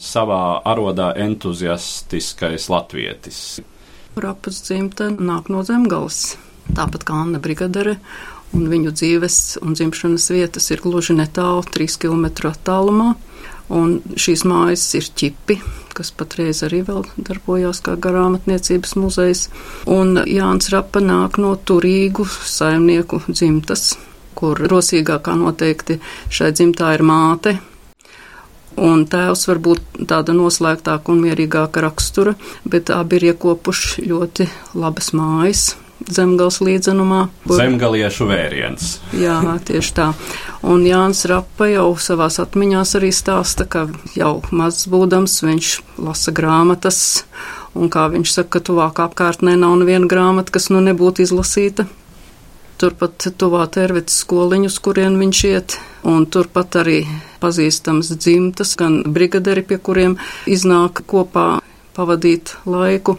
savā 0.03 0.61
arodā 0.67 1.13
entuziastiskais 1.23 2.67
latvietis. 2.71 3.61
Rapas 4.19 4.61
dzimta 4.67 5.09
nāk 5.09 5.49
no 5.49 5.63
zemgales, 5.65 6.35
tāpat 6.75 7.05
kā 7.07 7.23
Anna 7.23 7.41
Brigadere, 7.41 7.97
un 8.53 8.67
viņu 8.69 8.93
dzīves 8.93 9.37
un 9.63 9.73
dzimšanas 9.77 10.27
vietas 10.35 10.69
ir 10.73 10.83
gluži 10.83 11.15
netālu, 11.17 11.63
3 11.65 11.97
km 12.03 12.27
attālumā. 12.51 13.13
Un 13.73 13.95
šīs 14.19 14.43
mājas 14.45 14.83
ir 14.99 15.07
ķipi, 15.17 15.55
kas 15.97 16.11
patreiz 16.13 16.59
arī 16.67 16.81
vēl 16.85 17.05
darbojās 17.15 17.79
kā 17.85 17.95
grāmatniecības 17.97 18.97
muzejs. 18.99 19.47
Un 19.89 20.19
Jānis 20.29 20.69
Rapa 20.73 21.01
nāk 21.01 21.39
no 21.41 21.55
turīgu 21.55 22.27
saimnieku 22.27 23.23
dzimtas, 23.31 23.95
kur 24.37 24.59
rosīgākā 24.69 25.37
noteikti 25.39 25.97
šai 26.29 26.51
dzimtā 26.53 26.91
ir 26.99 27.05
māte, 27.07 27.55
Un 28.79 29.05
tēvs 29.09 29.47
var 29.49 29.61
būt 29.61 30.03
tāda 30.09 30.33
noslēgtāka 30.33 31.13
un 31.13 31.21
mierīgāka 31.23 31.83
rakstura, 31.85 32.33
bet 32.65 32.89
abi 32.93 33.19
ir 33.19 33.33
iekopuši 33.33 34.07
ļoti 34.09 34.49
labas 34.73 35.13
mājas. 35.17 35.71
Zemgals 36.03 36.57
līdzenumā. 36.59 37.29
Kur... 37.45 37.55
Zemgaliešu 37.61 38.25
vēriens. 38.27 38.97
Jā, 39.15 39.37
tieši 39.63 39.93
tā. 39.95 40.09
Un 40.67 40.83
Jānis 40.83 41.23
Rapa 41.31 41.69
jau 41.71 41.93
savās 42.01 42.41
atmiņās 42.43 42.97
arī 42.99 43.13
stāsta, 43.15 43.63
ka 43.63 43.85
jau 44.17 44.33
mazs 44.51 44.89
būdams 44.91 45.37
viņš 45.45 45.73
lasa 46.03 46.35
grāmatas, 46.35 46.99
un 47.77 47.87
kā 47.93 48.09
viņš 48.11 48.35
saka, 48.35 48.57
ka 48.57 48.65
tuvāk 48.71 48.99
apkārtnē 49.05 49.55
nav 49.55 49.77
neviena 49.79 50.09
grāmata, 50.11 50.51
kas 50.57 50.67
nu 50.73 50.83
nebūtu 50.83 51.23
izlasīta 51.23 51.87
turpat 52.81 53.27
tuvā 53.39 53.65
Tervetes 53.71 54.21
skoliņus, 54.23 54.79
kurien 54.83 55.17
viņš 55.19 55.43
iet, 55.49 55.77
un 56.07 56.25
turpat 56.25 56.79
arī 56.81 57.03
pazīstams 57.43 58.11
dzimtas, 58.15 58.75
gan 58.79 59.01
brigaderi, 59.15 59.63
pie 59.65 59.77
kuriem 59.77 60.17
iznāk 60.49 61.03
kopā 61.09 61.61
pavadīt 61.95 62.55
laiku. 62.65 63.17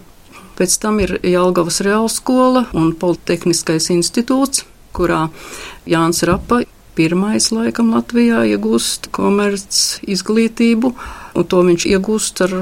Pēc 0.55 0.77
tam 0.83 1.01
ir 1.03 1.17
Jelgavas 1.27 1.81
Realskola 1.83 2.69
un 2.79 2.93
Politehniskais 2.95 3.91
institūts, 3.95 4.63
kurā 4.95 5.27
Jānis 5.91 6.23
Rapa 6.29 6.63
pirmais 6.95 7.51
laikam 7.51 7.91
Latvijā 7.95 8.45
iegūst 8.55 9.11
komerc 9.15 9.79
izglītību, 10.07 10.93
un 11.35 11.49
to 11.51 11.63
viņš 11.67 11.89
iegūst 11.91 12.45
ar 12.47 12.55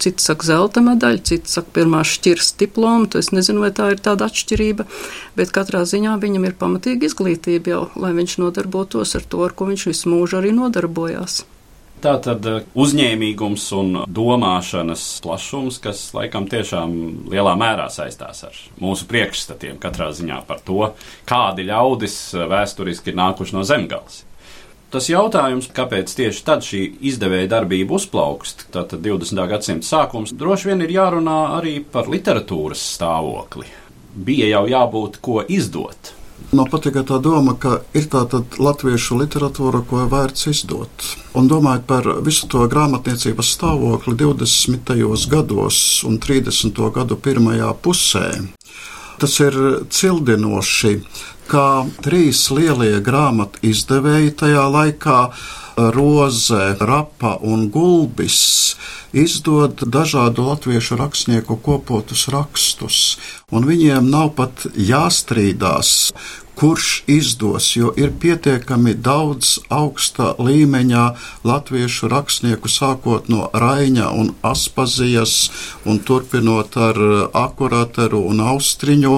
Citi 0.00 0.24
saka 0.24 0.46
zelta 0.48 0.82
medaļa, 0.84 1.22
citi 1.30 1.50
saka 1.50 1.74
pirmā 1.78 2.02
šķirs 2.06 2.54
diplomu. 2.60 3.08
Es 3.20 3.32
nezinu, 3.34 3.64
vai 3.64 3.72
tā 3.76 3.90
ir 3.94 4.02
tāda 4.04 4.28
atšķirība, 4.30 4.86
bet 5.38 5.54
katrā 5.54 5.84
ziņā 5.88 6.18
viņam 6.22 6.46
ir 6.48 6.58
pamatīga 6.60 7.08
izglītība 7.08 7.74
jau, 7.74 7.82
lai 8.00 8.14
viņš 8.16 8.38
nodarbotos 8.42 9.16
ar 9.18 9.26
to, 9.28 9.42
ar 9.46 9.56
ko 9.56 9.70
viņš 9.70 9.90
visu 9.92 10.14
mūžu 10.14 10.40
arī 10.40 10.54
nodarbojās. 10.56 11.44
Tā 12.04 12.18
tad 12.20 12.44
eh, 12.44 12.64
uzņēmīgums 12.76 13.64
un 13.78 13.94
domāšanas 14.12 15.04
plašums, 15.24 15.78
kas 15.80 16.02
laikam 16.12 16.44
tiešām 16.52 16.92
lielā 17.32 17.54
mērā 17.56 17.86
saistās 17.92 18.44
ar 18.44 18.58
mūsu 18.82 19.06
priekšstatiem 19.08 19.78
katrā 19.80 20.10
ziņā 20.12 20.42
par 20.48 20.60
to, 20.66 20.90
kādi 21.28 21.64
ļaudis 21.70 22.18
eh, 22.34 22.44
vēsturiski 22.50 23.12
ir 23.12 23.20
nākuši 23.22 23.56
no 23.56 23.64
zemgales. 23.64 24.20
Tas 24.94 25.08
jautājums, 25.10 25.66
kāpēc 25.74 26.12
tieši 26.14 26.42
tad 26.46 26.62
šī 26.62 26.80
izdevēja 27.10 27.48
darbība 27.56 27.96
uzplaukst, 27.96 28.68
tātad 28.70 29.00
20. 29.02 29.40
gadsimta 29.50 29.88
sākums, 29.88 30.30
droši 30.38 30.68
vien 30.68 30.84
ir 30.84 30.92
jārunā 30.94 31.38
arī 31.56 31.80
par 31.82 32.06
literatūras 32.06 32.84
stāvokli. 32.94 33.66
Bija 34.14 34.52
jau 34.52 34.60
jābūt 34.70 35.18
ko 35.18 35.40
izdot. 35.50 36.12
Man 36.54 36.70
patīk 36.70 37.00
tā 37.08 37.18
doma, 37.18 37.56
ka 37.58 37.80
ir 37.98 38.06
tāda 38.12 38.44
latviešu 38.62 39.18
literatūra, 39.18 39.82
ko 39.82 40.04
vērts 40.12 40.46
izdot. 40.52 41.08
Un 41.34 41.50
domājot 41.50 41.90
par 41.90 42.06
visu 42.22 42.46
to 42.54 42.62
grāmatniecības 42.70 43.50
stāvokli 43.56 44.14
20. 44.22 44.94
gados 45.34 45.78
un 46.06 46.22
30. 46.22 46.82
gadu 46.94 47.18
pirmajā 47.18 47.74
pusē, 47.82 48.28
tas 49.18 49.40
ir 49.42 49.58
cildinoši 49.90 51.00
kā 51.50 51.84
trīs 52.04 52.46
lielie 52.54 52.98
grāmatu 53.04 53.62
izdevēji 53.66 54.34
tajā 54.40 54.64
laikā 54.70 55.18
Roze, 55.94 56.76
Rapa 56.78 57.34
un 57.42 57.66
Gulbis 57.74 58.76
izdod 59.14 59.82
dažādu 59.90 60.46
latviešu 60.46 60.98
rakstnieku 60.98 61.56
kopotus 61.62 62.28
rakstus, 62.30 62.98
un 63.50 63.66
viņiem 63.66 64.10
nav 64.10 64.32
pat 64.38 64.66
jāstrīdās, 64.74 66.12
kurš 66.54 67.02
izdos, 67.06 67.76
jo 67.76 67.92
ir 67.96 68.12
pietiekami 68.20 68.94
daudz 68.94 69.58
augsta 69.68 70.34
līmeņa 70.38 71.04
latviešu 71.44 72.08
rakstnieku, 72.12 72.70
sākot 72.70 73.28
no 73.32 73.48
Raņa 73.52 74.10
un 74.14 74.30
Aspazijas 74.46 75.34
un 75.84 75.98
turpinot 75.98 76.76
ar 76.78 77.00
Akurateru 77.34 78.22
un 78.30 78.42
Austriņu. 78.44 79.14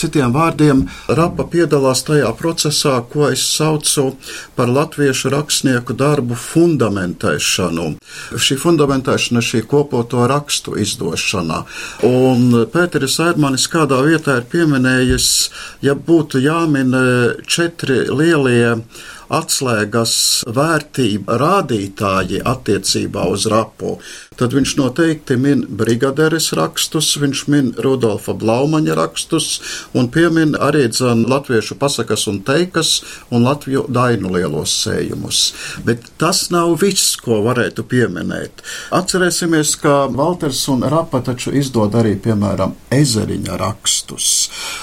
Citiem 0.00 0.34
vārdiem, 0.34 0.82
Rapa 1.08 1.46
piedalās 1.52 2.02
tajā 2.08 2.32
procesā, 2.38 2.96
ko 3.12 3.30
es 3.30 3.44
saucu 3.46 4.10
par 4.56 4.72
latviešu 4.72 5.30
rakstnieku 5.30 5.94
darbu 5.94 6.38
fundamentēšanu. 6.38 7.86
Šī 8.34 8.58
fundamentēšana, 8.60 9.44
šī 9.44 9.62
kopoto 9.70 10.26
rakstu 10.30 10.74
izdošana. 10.80 11.62
Un 12.08 12.66
Pēteris 12.72 13.18
Erdmanis 13.22 13.68
kādā 13.70 14.02
vietā 14.06 14.40
ir 14.40 14.48
pieminējis, 14.50 15.30
ja 15.86 15.94
būtu 15.94 16.42
jāmin 16.42 16.79
četri 17.46 18.04
lielie 18.08 18.76
atslēgas 19.30 20.14
vērtība 20.50 21.36
rādītāji 21.40 22.42
attiecībā 22.42 23.26
uz 23.30 23.46
rapu, 23.50 23.98
tad 24.40 24.54
viņš 24.56 24.74
noteikti 24.78 25.36
min 25.36 25.66
brigaderes 25.68 26.50
rakstus, 26.56 27.12
viņš 27.20 27.42
min 27.52 27.70
Rudolfa 27.84 28.32
Blaumaņa 28.40 28.96
rakstus 28.96 29.48
un 29.92 30.08
piemin 30.12 30.54
arī 30.56 30.86
dzan 30.88 31.26
latviešu 31.28 31.76
pasakas 31.80 32.24
un 32.30 32.40
teikas 32.46 33.00
un 33.30 33.44
latviju 33.44 33.84
dainu 33.92 34.32
lielos 34.32 34.72
sējumus. 34.84 35.42
Bet 35.84 36.08
tas 36.20 36.46
nav 36.54 36.72
viss, 36.80 37.18
ko 37.20 37.42
varētu 37.44 37.84
pieminēt. 37.90 38.64
Atcerēsimies, 38.96 39.74
ka 39.82 40.06
Valters 40.08 40.62
un 40.72 40.86
Rapa 40.88 41.20
taču 41.26 41.52
izdod 41.56 41.94
arī, 42.00 42.16
piemēram, 42.22 42.72
ezeriņa 42.94 43.58
rakstus. 43.60 44.30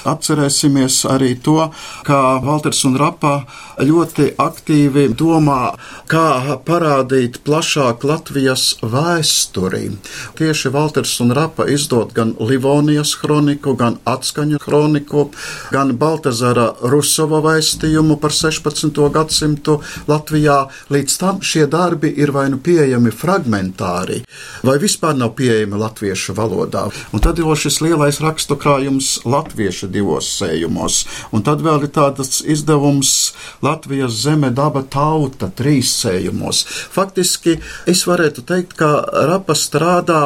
Atcerēsimies 0.08 1.02
arī 1.10 1.34
to, 1.42 1.72
ka 2.06 2.22
Valters 2.46 2.84
un 2.86 2.98
Rapa 3.00 3.34
ļoti 3.82 4.36
aktīvi 4.38 5.10
domā, 5.18 5.74
kā 6.12 6.60
parādīt 6.68 7.42
plašāk 7.48 8.06
Latvijas 8.08 8.76
vēsturi. 8.86 9.47
Tieši 10.38 10.72
Valters 10.74 11.20
un 11.24 11.32
Rapa 11.36 11.68
izdod 11.72 12.14
gan 12.14 12.34
Livonijas 12.40 13.16
kroniku, 13.22 13.76
gan 13.80 13.98
atskaņu 14.06 14.60
kroniku, 14.64 15.30
gan 15.72 15.96
Baltazara 15.98 16.74
Rusova 16.82 17.42
vēstījumu 17.46 18.20
par 18.22 18.36
16. 18.36 19.02
gadsimtu 19.14 19.80
Latvijā. 20.08 20.58
Līdz 20.94 21.18
tam 21.22 21.42
šie 21.42 21.68
darbi 21.72 22.12
ir 22.18 22.32
vai 22.36 22.48
nu 22.52 22.60
pieejami 22.64 23.12
fragmentāri, 23.12 24.24
vai 24.68 24.78
vispār 24.82 25.18
nav 25.18 25.36
pieejami 25.38 25.80
latviešu 25.80 26.36
valodā. 26.38 26.88
Un 27.14 27.24
tad 27.24 27.40
ir 27.40 27.50
šis 27.58 27.80
lielais 27.86 28.22
rakstu 28.24 28.58
krājums 28.60 29.18
latviešu 29.26 29.90
divos 29.92 30.30
sējumos, 30.40 31.04
un 31.32 31.46
tad 31.48 31.64
vēl 31.66 31.88
ir 31.88 31.94
tāds 31.96 32.42
izdevums 32.46 33.34
Latvijas 33.62 34.14
zeme, 34.24 34.50
daba, 34.54 34.84
tauta 34.84 35.50
trīs 35.54 35.92
sējumos. 36.02 36.64
Faktiski 36.94 37.58
es 37.90 38.04
varētu 38.08 38.44
teikt, 38.48 38.76
ka 38.80 38.92
Rapa 39.28 39.56
strādā 39.58 40.22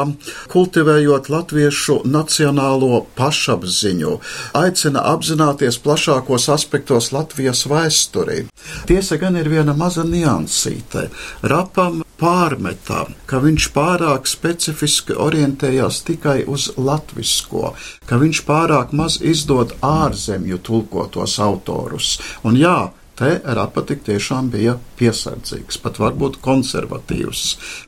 kultivējot 0.51 1.29
latviešu 1.33 2.01
nacionālo 2.05 3.01
pašapziņu, 3.17 4.13
aicina 4.57 5.03
apzināties 5.13 5.79
plašākos 5.81 6.47
aspektos 6.53 7.11
Latvijas 7.15 7.65
vēsturī. 7.71 8.45
Tiesa 8.89 9.17
gan 9.21 9.39
ir 9.41 9.49
viena 9.49 9.73
maza 9.77 10.05
niansīte. 10.05 11.07
Rapam 11.41 12.03
pārmetā, 12.21 13.07
ka 13.25 13.41
viņš 13.41 13.69
pārāk 13.73 14.29
specifiski 14.29 15.17
orientējās 15.17 16.03
tikai 16.05 16.41
uz 16.45 16.69
latvisko, 16.77 17.73
ka 18.05 18.21
viņš 18.21 18.45
pārāk 18.45 18.93
maz 18.93 19.17
izdod 19.21 19.73
ārzemju 19.81 20.61
tulkotos 20.67 21.39
autorus. 21.41 22.17
Un 22.45 22.59
jā, 22.61 22.91
Te 23.21 23.35
Rapa 23.45 23.83
tik 23.85 23.99
tiešām 24.01 24.47
bija 24.49 24.79
piesardzīgs, 25.01 25.79
pat 25.81 25.99
varbūt 26.01 26.39
konservatīvs, 26.45 27.43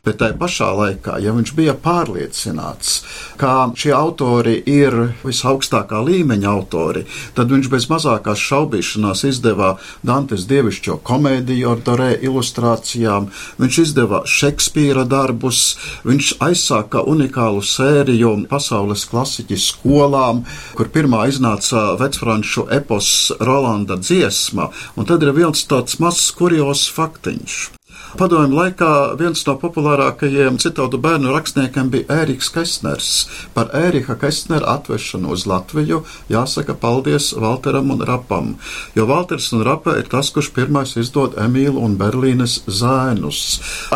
bet 0.05 0.19
tajā 0.21 0.37
pašā 0.41 0.69
laikā, 0.79 1.19
ja 1.23 1.33
viņš 1.35 1.53
bija 1.57 1.75
pārliecināts, 1.77 2.95
ka 3.39 3.69
šie 3.77 3.93
autori 3.95 4.57
ir 4.69 4.97
visaugstākā 5.23 6.01
līmeņa 6.07 6.49
autori, 6.49 7.05
tad 7.37 7.53
viņš 7.53 7.69
bez 7.71 7.87
mazākās 7.91 8.41
šaubīšanās 8.41 9.23
izdevā 9.29 9.75
Dantes 10.05 10.47
dievišķo 10.49 10.99
komēdiju 11.05 11.71
ar 11.71 11.83
Dorē 11.85 12.11
ilustrācijām, 12.25 13.29
viņš 13.61 13.79
izdevā 13.85 14.23
Šekspīra 14.29 15.05
darbus, 15.09 15.61
viņš 16.07 16.33
aizsāka 16.43 17.03
unikālu 17.09 17.63
sēriju 17.65 18.33
pasaules 18.49 19.05
klasiķi 19.09 19.57
skolām, 19.59 20.43
kur 20.77 20.89
pirmā 20.93 21.27
iznāca 21.31 21.93
vecfranču 21.99 22.67
epos 22.73 23.31
Rolanda 23.39 23.97
dziesma, 24.01 24.69
un 24.97 25.09
tad 25.09 25.23
ir 25.25 25.33
viens 25.35 25.65
tāds 25.69 25.99
mazs 26.01 26.31
kurios 26.37 26.87
factões. 27.03 27.71
Padomju 28.13 28.53
laikā 28.53 28.87
viens 29.17 29.41
no 29.47 29.55
populārākajiem 29.57 30.59
citādu 30.61 30.99
bērnu 31.01 31.31
rakstniekiem 31.33 31.87
bija 31.89 32.19
Ēriks 32.21 32.51
Kesners. 32.53 33.07
Par 33.55 33.71
Ērika 33.73 34.13
Kesnera 34.21 34.75
atvešanu 34.75 35.31
uz 35.33 35.47
Latviju 35.49 36.03
jāsaka 36.29 36.75
paldies 36.77 37.31
Valteram 37.33 37.89
un 37.95 38.03
Rapam, 38.05 38.51
jo 38.93 39.07
Valters 39.09 39.47
un 39.57 39.63
Rapa 39.65 39.95
ir 39.97 40.11
tas, 40.11 40.29
kurš 40.35 40.51
pirmais 40.53 40.93
izdod 41.01 41.39
Emīlu 41.41 41.81
un 41.81 41.95
Berlīnes 41.97 42.59
zēnus. 42.69 43.39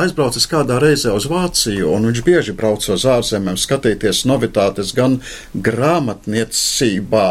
Aizbraucis 0.01 0.49
kādā 0.49 0.79
reizē 0.81 1.13
uz 1.13 1.29
Vāciju, 1.29 1.93
un 1.93 2.09
viņš 2.09 2.23
bieži 2.25 2.57
brauc 2.57 2.89
uz 2.89 3.05
ārzemēm 3.05 3.61
skatīties 3.61 4.23
novitātes 4.25 4.95
gan 4.97 5.19
grāmatniecībā, 5.53 7.27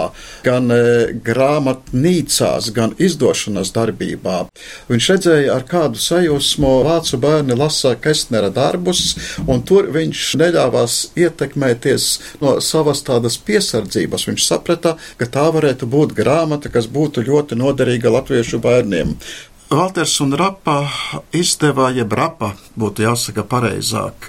gan 0.46 0.70
e, 0.70 0.80
grāmatnīcās, 1.26 2.70
gan 2.78 2.94
izdošanas 2.94 3.74
darbībā. 3.74 4.38
Viņš 4.86 5.12
redzēja 5.16 5.58
ar 5.58 5.66
kādu 5.66 5.98
sajūsmu 5.98 6.75
vācu 6.86 7.20
bērni 7.22 7.56
lasa 7.56 7.94
Kestnera 7.96 8.50
darbus, 8.52 9.16
un 9.46 9.62
tur 9.66 9.90
viņš 9.94 10.22
neļāvās 10.42 10.98
ietekmēties 11.16 12.08
no 12.42 12.58
savas 12.60 13.02
tādas 13.06 13.38
piesardzības. 13.38 14.28
Viņš 14.30 14.46
saprata, 14.46 14.96
ka 15.16 15.30
tā 15.32 15.48
varētu 15.54 15.88
būt 15.88 16.16
grāmata, 16.16 16.72
kas 16.72 16.90
būtu 16.92 17.24
ļoti 17.26 17.58
noderīga 17.60 18.12
latviešu 18.18 18.60
bērniem. 18.64 19.16
Valters 19.66 20.20
un 20.22 20.30
Rapa 20.38 20.84
izdevā, 21.34 21.88
jeb 21.96 22.12
Rapa 22.14 22.52
būtu 22.78 23.02
jāsaka 23.02 23.42
pareizāk, 23.50 24.28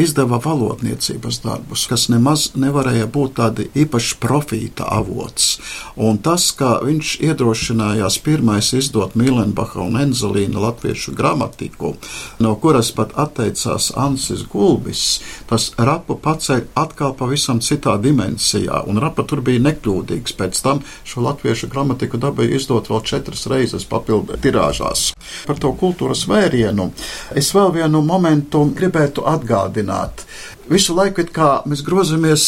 izdeva 0.00 0.38
valodniecības 0.44 1.40
darbus, 1.42 1.86
kas 1.90 2.06
nemaz 2.12 2.50
nevarēja 2.54 3.08
būt 3.10 3.34
tādi 3.40 3.66
īpaši 3.82 4.18
profīta 4.22 4.86
avots. 4.94 5.56
Un 5.96 6.20
tas, 6.22 6.50
ka 6.54 6.76
viņš 6.84 7.16
iedrošinājās 7.26 8.20
pirmais 8.22 8.70
izdot 8.76 9.16
Milenbacha 9.18 9.82
un 9.82 9.98
Enzelīna 10.00 10.62
latviešu 10.68 11.16
gramatiku, 11.16 11.96
no 12.38 12.54
kuras 12.62 12.92
pat 12.94 13.16
atteicās 13.18 13.90
Ansis 13.96 14.46
Gulbis, 14.52 15.04
tas 15.50 15.72
Rapu 15.76 16.18
paceļ 16.22 16.68
atkal 16.78 17.16
pavisam 17.18 17.58
citā 17.64 17.96
dimensijā, 17.98 18.84
un 18.86 19.02
Rapa 19.02 19.26
tur 19.26 19.42
bija 19.42 19.64
nekļūdīgs. 19.66 20.36
Pēc 20.36 20.62
tam 20.62 20.84
šo 21.04 21.26
latviešu 21.26 21.72
gramatiku 21.72 22.20
dabēja 22.22 22.60
izdot 22.60 22.92
vēl 22.92 23.02
četras 23.06 23.46
reizes 23.50 23.88
papildu 23.88 24.38
tirāžu 24.38 24.76
izpaužās. 24.76 25.14
Par 25.46 25.58
to 25.58 25.72
kultūras 25.78 26.26
vērienu 26.28 26.90
es 27.34 27.52
vēl 27.54 27.72
vienu 27.74 28.02
momentu 28.02 28.64
gribētu 28.74 29.24
atgādināt. 29.26 29.85
not. 29.86 30.24
Visu 30.66 30.96
laiku 30.98 31.22
mēs 31.70 31.82
grozamies 31.86 32.44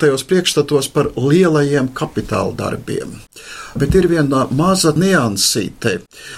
tajos 0.00 0.24
priekšstatos 0.28 0.90
par 0.92 1.08
lielajiem 1.16 1.88
kapitāla 1.96 2.52
darbiem. 2.58 3.14
Bet 3.74 3.94
ir 3.98 4.06
viena 4.06 4.44
maza 4.54 4.92
niansīte, 4.94 5.96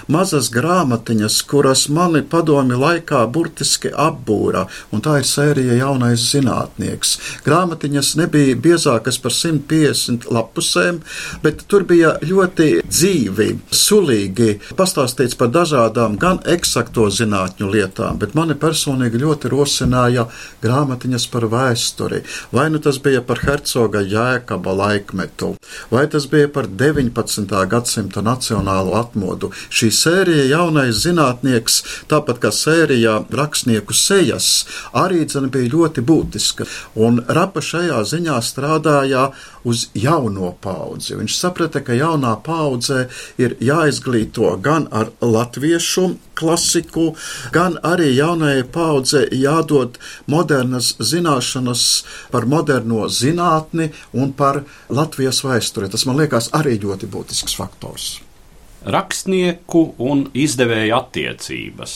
mazas 0.08 0.48
grāmatiņas, 0.54 1.40
kuras 1.50 1.86
mani 1.92 2.22
padomi 2.22 2.78
laikā 2.78 3.24
burtiski 3.32 3.90
apbūra, 3.90 4.62
un 4.94 5.02
tā 5.04 5.18
ir 5.20 5.26
sērija 5.28 5.76
Jaunais 5.80 6.22
zinātnieks. 6.30 7.16
Grāmatiņas 7.44 8.14
nebija 8.22 8.56
biezākas 8.56 9.18
par 9.20 9.34
150 9.34 10.30
lapusēm, 10.32 11.02
bet 11.42 11.66
tur 11.68 11.84
bija 11.90 12.14
ļoti 12.22 12.70
dzīvi, 12.86 13.48
sulīgi 13.68 14.56
pastāstīts 14.78 15.36
par 15.36 15.52
dažādām 15.58 16.16
gan 16.22 16.40
eksakto 16.56 17.10
zinātņu 17.12 17.72
lietām, 17.74 18.22
bet 18.22 18.38
mani 18.38 18.56
personīgi 18.56 19.20
ļoti 19.26 19.52
rosināja 19.52 20.28
grāmatiņas 20.64 21.15
par 21.24 21.48
vēsturi. 21.48 22.20
Vai 22.52 22.68
nu 22.68 22.82
tas 22.84 23.00
bija 23.00 23.24
par 23.24 23.40
hercoga 23.46 24.04
jēkaba 24.04 24.76
laikmetu, 24.76 25.54
vai 25.88 26.04
tas 26.12 26.28
bija 26.28 26.52
par 26.52 26.68
19. 26.68 27.06
19. 27.06 27.66
gadsimta 27.68 28.22
nacionālo 28.22 28.96
atmodu. 28.98 29.50
Šī 29.70 29.90
sērija 29.94 30.46
jaunais 30.50 31.00
zinātnieks, 31.04 31.82
tāpat 32.10 32.40
kā 32.42 32.52
sērijā 32.52 33.18
rakstnieku 33.30 33.94
sejas, 33.96 34.66
arī 34.92 35.24
dzene 35.26 35.50
bija 35.52 35.72
ļoti 35.74 36.04
būtiska. 36.06 36.66
Un 37.06 37.22
Rapa 37.28 37.62
šajā 37.62 38.02
ziņā 38.12 38.38
strādāja 38.42 39.30
uz 39.66 39.88
jauno 39.94 40.52
paudzi. 40.62 41.16
Viņš 41.18 41.38
saprata, 41.38 41.82
ka 41.82 41.96
jaunā 41.96 42.36
paudze 42.46 43.08
ir 43.42 43.56
jāizglīto 43.60 44.54
gan 44.62 44.86
ar 44.94 45.10
latviešu 45.20 46.12
klasiku, 46.36 47.14
gan 47.52 47.78
arī 47.82 48.12
jaunajai 48.14 48.64
paudzei 48.72 49.24
jādod 49.40 49.96
modernas 50.30 50.92
zināšanas 51.06 51.86
par 52.34 52.46
moderno 52.50 53.06
zinātni 53.08 53.90
un 54.12 54.32
par 54.36 54.62
Latvijas 54.88 55.42
vēsturi. 55.46 55.90
Tas 55.92 56.06
man 56.06 56.20
liekas 56.20 56.50
arī 56.56 56.78
ļoti 56.82 57.10
būtisks 57.10 57.56
faktors. 57.56 58.20
rakstnieku 58.86 59.80
un 59.98 60.28
izdevēju 60.34 60.94
attiecības. 60.94 61.94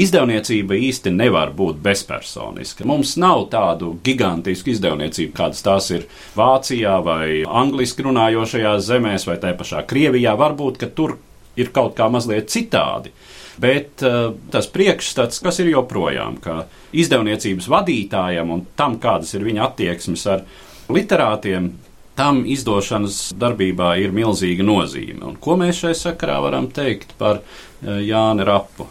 Izdevniecība 0.00 0.76
īsti 0.78 1.10
nevar 1.12 1.50
būt 1.52 1.80
bezpersoniska. 1.84 2.86
Mums 2.88 3.16
nav 3.20 3.48
tādu 3.52 3.96
gigantisku 4.06 4.70
izdevniecību, 4.72 5.34
kādas 5.36 5.64
tās 5.66 5.90
ir 5.92 6.06
Vācijā 6.38 6.94
vai 7.04 7.42
angliski 7.44 8.06
runājošajās 8.06 8.86
zemēs 8.86 9.26
vai 9.28 9.36
tā 9.42 9.52
pašā 9.58 9.82
Krievijā. 9.90 10.36
Varbūt, 10.40 10.78
ka 10.80 10.88
tur 10.94 11.18
ir 11.58 11.72
kaut 11.74 11.98
kā 11.98 12.08
mazliet 12.08 12.48
citādi. 12.48 13.12
Bet 13.60 14.04
uh, 14.06 14.32
tas 14.52 14.68
priekšstats, 14.72 15.42
kas 15.44 15.60
ir 15.60 15.72
joprojām, 15.74 16.38
ka 16.40 16.64
izdevniecības 16.96 17.68
vadītājam 17.70 18.52
un 18.54 18.64
tam, 18.78 18.98
kādas 19.02 19.34
ir 19.36 19.44
viņa 19.46 19.66
attieksmes 19.68 20.26
ar 20.32 20.44
literātiem, 20.90 21.72
tam 22.16 22.44
izdošanas 22.48 23.30
darbībā 23.40 23.94
ir 24.02 24.14
milzīga 24.16 24.64
nozīme. 24.66 25.20
Un 25.28 25.36
ko 25.40 25.58
mēs 25.60 25.84
šai 25.84 25.92
sakarā 25.98 26.40
varam 26.44 26.70
teikt 26.72 27.12
par 27.20 27.42
uh, 27.42 28.00
Jāni 28.00 28.48
Rapu? 28.48 28.88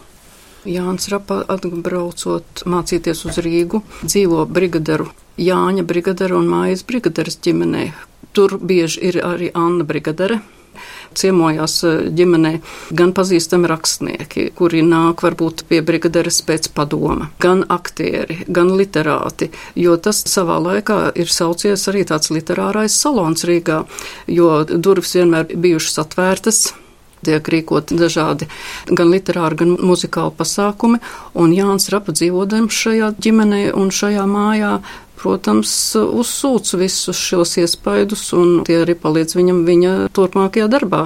Jānis 0.68 1.08
Rapa 1.08 1.38
atbraucot 1.48 2.66
mācīties 2.68 3.24
uz 3.24 3.38
Rīgu, 3.40 3.80
dzīvo 4.04 4.44
brigaderu 4.44 5.08
Jāņa 5.40 5.86
brigadera 5.88 6.36
un 6.36 6.50
Mājas 6.52 6.82
brigaderas 6.84 7.38
ģimenē. 7.40 7.86
Tur 8.36 8.58
bieži 8.60 9.00
ir 9.08 9.22
arī 9.24 9.48
Anna 9.56 9.86
brigadere, 9.88 10.42
ciemojās 11.16 11.76
eh, 11.84 12.02
ģimenē 12.16 12.52
gan 12.96 13.14
pazīstami 13.16 13.70
rakstnieki, 13.70 14.50
kuri 14.58 14.82
nāk 14.86 15.24
varbūt 15.26 15.64
pie 15.70 15.82
brigaderes 15.86 16.40
pēc 16.46 16.70
padoma, 16.76 17.30
gan 17.42 17.64
aktieri, 17.68 18.42
gan 18.48 18.74
literāti, 18.78 19.50
jo 19.78 19.96
tas 19.96 20.22
savā 20.30 20.60
laikā 20.62 21.00
ir 21.20 21.32
saucies 21.32 21.88
arī 21.90 22.04
tāds 22.08 22.32
literārais 22.34 22.94
salons 22.94 23.46
Rīgā, 23.48 23.82
jo 24.30 24.52
durvis 24.70 25.16
vienmēr 25.18 25.50
bijušas 25.56 26.04
atvērtas 26.04 26.70
tiek 27.26 27.50
rīkoti 27.52 27.98
dažādi 28.00 28.48
gan 28.88 29.10
literāri, 29.12 29.58
gan 29.62 29.76
muzikāli 29.76 30.32
pasākumi, 30.38 31.00
un 31.36 31.54
Jānis 31.56 31.90
Rapa 31.92 32.14
dzīvodams 32.16 32.80
šajā 32.84 33.12
ģimenē 33.20 33.62
un 33.76 33.92
šajā 33.94 34.26
mājā 34.30 34.78
protams, 35.20 35.70
uzsūc 35.96 36.72
visus 36.80 37.20
šos 37.20 37.58
iespaidus, 37.60 38.30
un 38.36 38.62
tie 38.66 38.80
arī 38.84 38.96
palīdz 38.98 39.36
viņam 39.36 39.62
viņa 39.68 39.94
turpmākajā 40.16 40.70
darbā. 40.72 41.04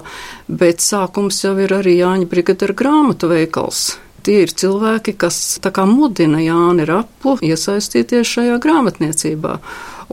Bet 0.49 0.85
sākums 0.85 1.43
jau 1.45 1.57
ir 1.59 1.75
arī 1.75 1.99
Jāņa 1.99 2.31
Brigadera 2.31 2.77
grāmatu 2.77 3.31
veikals. 3.33 3.95
Tie 4.25 4.39
ir 4.47 4.55
cilvēki, 4.57 5.19
kas 5.21 5.59
mudina 5.85 6.39
Jāni 6.41 6.87
Rapu 6.89 7.35
iesaistīties 7.45 8.31
šajā 8.31 8.57
grāmatniecībā. 8.57 9.59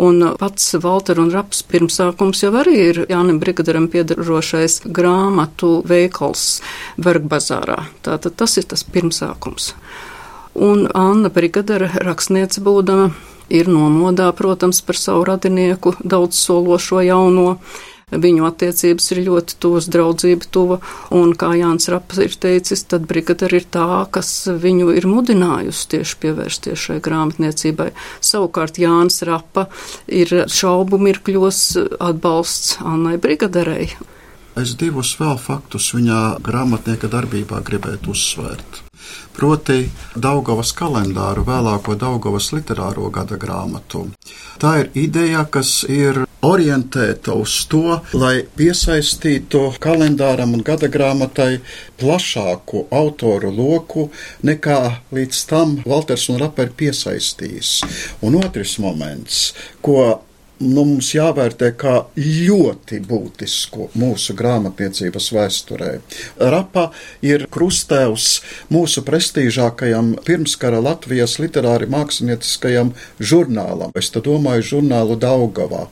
Un 0.04 0.34
pats 0.40 0.74
Valter 0.84 1.20
un 1.20 1.32
Raps 1.32 1.64
pirmsākums 1.64 2.44
jau 2.44 2.52
arī 2.60 2.76
ir 2.90 3.00
Jānim 3.08 3.40
Brigaderam 3.40 3.88
piedarošais 3.92 4.82
grāmatu 4.86 5.82
veikals 5.88 6.62
Vergbazārā. 7.00 7.86
Tātad 8.04 8.36
tas 8.36 8.58
ir 8.60 8.68
tas 8.72 8.84
pirmsākums. 8.84 9.74
Un 10.60 10.90
Anna 10.92 11.32
Brigadera 11.32 11.88
rakstniece 12.04 12.60
būdama 12.64 13.14
ir 13.52 13.70
nomodā, 13.72 14.32
protams, 14.36 14.82
par 14.86 15.00
savu 15.00 15.26
radinieku 15.28 15.96
daudz 16.04 16.40
sološo 16.40 17.02
jauno. 17.06 17.58
Viņu 18.12 18.44
attiecības 18.44 19.06
ir 19.14 19.22
ļoti 19.24 19.56
tuvas, 19.64 19.86
draudzība 19.88 20.48
tuva, 20.52 20.78
un, 21.16 21.32
kā 21.32 21.54
Jānis 21.56 21.88
Raps 21.94 22.20
ir 22.20 22.36
teicis, 22.44 22.84
tad 22.92 23.06
brigaderi 23.08 23.62
ir 23.62 23.68
tā, 23.72 24.04
kas 24.12 24.34
viņu 24.52 24.92
ir 25.00 25.08
mudinājusi 25.08 25.88
tieši 25.96 26.18
pievērsties 26.26 26.88
šai 26.90 27.00
grāmatniecībai. 27.06 27.94
Savukārt 28.20 28.82
Jānis 28.84 29.24
Rapa 29.28 29.70
ir 30.12 30.44
šaubu 30.52 31.00
mirkļos 31.00 31.64
atbalsts 32.04 32.82
Annai 32.84 33.16
Brigaderei. 33.16 33.94
Es 34.60 34.76
divus 34.76 35.16
vēl 35.16 35.38
faktus 35.40 35.94
viņa 35.96 36.42
grāmatnieka 36.44 37.08
darbībā 37.08 37.64
gribētu 37.64 38.12
uzsvērt 38.12 38.81
proti 39.38 39.86
Daugavas 40.16 40.74
kalendāru, 40.78 41.46
vēlāko 41.48 41.96
Daugavas 42.00 42.52
literāro 42.56 43.10
gada 43.14 43.38
grāmatu. 43.42 44.08
Tā 44.62 44.78
ir 44.84 44.92
ideja, 45.08 45.46
kas 45.50 45.82
ir 45.90 46.24
orientēta 46.46 47.36
uz 47.38 47.54
to, 47.70 48.00
lai 48.18 48.42
piesaistītu 48.58 49.64
kalendāram 49.82 50.56
un 50.58 50.66
gada 50.66 50.90
grāmatai 50.92 51.62
plašāku 52.02 52.88
autoru 52.92 53.52
loku 53.54 54.10
nekā 54.48 54.80
līdz 55.14 55.46
tam 55.50 55.78
Walters 55.86 56.28
un 56.34 56.42
Raperi 56.42 56.74
piesaistījis. 56.84 57.72
Un 58.26 58.42
otrs 58.42 58.78
moments, 58.82 59.52
ko 59.86 60.22
nu, 60.62 60.84
mums 60.86 61.12
jāvērtē 61.16 61.72
kā 61.80 61.94
ļoti 62.18 63.02
būtisku 63.08 63.90
mūsu 63.98 64.36
grāmatniecības 64.38 65.30
vēsturē. 65.36 65.92
Rapa 66.54 66.88
ir 67.26 67.48
krustēvs 67.52 68.28
mūsu 68.74 69.04
prestīžākajam 69.08 70.14
pirmskara 70.28 70.82
Latvijas 70.84 71.38
literāri 71.42 71.90
mākslinieckajam 71.92 72.94
žurnālam. 73.20 73.94
Es 73.98 74.12
domāju 74.14 74.68
žurnālu 74.76 75.18
Daugavā. 75.20 75.88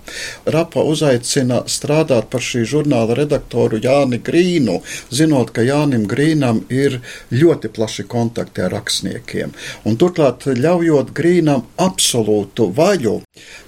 Rapa 0.46 0.84
uzaicina 0.86 1.64
strādāt 1.68 2.30
par 2.30 2.46
šī 2.46 2.66
žurnāla 2.70 3.18
redaktoru 3.18 3.80
Jāni 3.82 4.22
Grīnu, 4.22 4.80
zinot, 5.10 5.54
ka 5.56 5.66
Jānim 5.66 6.06
Grīnam 6.10 6.62
ir 6.70 7.00
ļoti 7.34 7.74
plaši 7.74 8.06
kontakti 8.10 8.64
ar 8.66 8.74
rakstniekiem. 8.78 9.56
Un 9.90 9.98
turklāt 9.98 10.46
ļaujot 10.46 11.14
Grīnam 11.18 11.66
absolūtu 11.82 12.70
vaju 12.76 13.20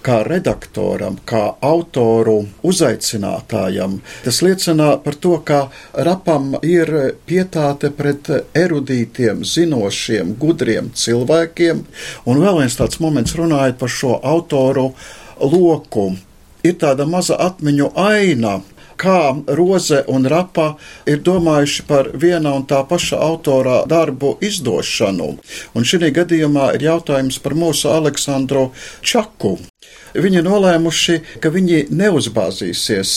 kā 0.06 0.22
redaktoru 0.28 0.91
autoram, 0.92 1.18
kā 1.26 1.56
autoru 1.62 2.48
uzaicinātājam. 2.64 4.02
Tas 4.24 4.42
liecina 4.42 4.98
par 4.98 5.16
to, 5.16 5.40
ka 5.40 5.70
rapam 5.94 6.58
ir 6.64 7.16
pietāte 7.26 7.92
pret 7.92 8.28
erudītiem, 8.54 9.46
zinošiem, 9.46 10.36
gudriem 10.38 10.92
cilvēkiem. 10.94 11.86
Un 12.26 12.42
vēl 12.42 12.60
viens 12.60 12.76
tāds 12.76 13.00
moments 13.00 13.36
runājot 13.36 13.80
par 13.80 13.90
šo 13.90 14.20
autoru 14.24 14.94
loku. 15.40 16.18
Ir 16.64 16.76
tāda 16.78 17.08
maza 17.10 17.40
atmiņu 17.40 17.94
aina, 17.96 18.62
kā 19.02 19.34
Roze 19.48 20.04
un 20.08 20.28
Rapa 20.30 20.76
ir 21.10 21.24
domājuši 21.26 21.88
par 21.88 22.12
viena 22.14 22.54
un 22.54 22.68
tā 22.70 22.84
paša 22.86 23.18
autora 23.18 23.82
darbu 23.90 24.38
izdošanu. 24.46 25.34
Un 25.74 25.88
šī 25.88 26.14
gadījumā 26.14 26.76
ir 26.78 26.90
jautājums 26.92 27.42
par 27.42 27.58
mūsu 27.58 27.90
Aleksandru 27.90 28.70
Čaku. 29.02 29.71
Viņi 30.12 30.44
nolēmuši, 30.44 31.18
ka 31.44 31.52
viņi 31.54 31.86
neuzbāzīsies, 31.96 33.12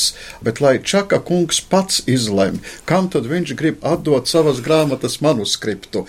bet 0.46 0.60
lai 0.62 0.76
Čaka 0.78 1.18
kungs 1.26 1.58
pats 1.66 2.04
izlemj, 2.10 2.60
kam 2.86 3.08
tad 3.10 3.26
viņš 3.30 3.54
grib 3.58 3.82
atdot 3.82 4.30
savas 4.30 4.62
grāmatas 4.64 5.18
manuskriptu. 5.24 6.04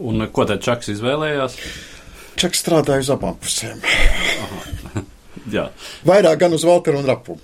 Un 0.00 0.24
ko 0.32 0.48
tad 0.48 0.64
Čaks 0.64 0.88
izvēlējās? 0.94 1.58
Čaks 2.40 2.64
strādāja 2.64 3.04
uz 3.04 3.12
abām 3.12 3.36
pusēm. 3.40 3.84
Vairāk 6.08 6.40
gan 6.40 6.56
uz 6.56 6.64
Valteru 6.64 7.02
un 7.02 7.08
Rapu. 7.08 7.36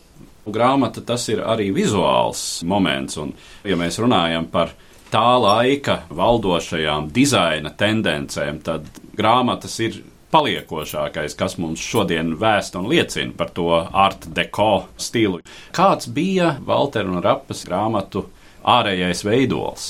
Grāmata 0.47 1.03
tas 1.05 1.27
ir 1.29 1.43
arī 1.43 1.73
vizuāls 1.75 2.63
moments, 2.65 3.17
un 3.19 3.33
ja 3.67 3.77
mēs 3.77 3.99
runājam 3.99 4.47
par 4.49 4.71
tā 5.11 5.27
laika 5.43 6.05
valdošajām 6.15 7.11
dizaina 7.15 7.73
tendencēm, 7.77 8.61
tad 8.65 8.87
grāmatas 9.19 9.75
ir 9.83 9.99
paliekošākais, 10.35 11.37
kas 11.39 11.57
mums 11.63 11.83
šodien 11.83 12.35
vēst 12.41 12.77
un 12.79 12.89
liecina 12.91 13.35
par 13.37 13.53
to 13.57 13.69
art 13.93 14.27
deko 14.37 14.87
stilu. 14.99 15.43
Kāds 15.77 16.11
bija 16.13 16.57
Valtera 16.67 17.11
un 17.11 17.23
Rapas 17.25 17.65
grāmatu 17.69 18.27
ārējais 18.67 19.23
veidols? 19.27 19.87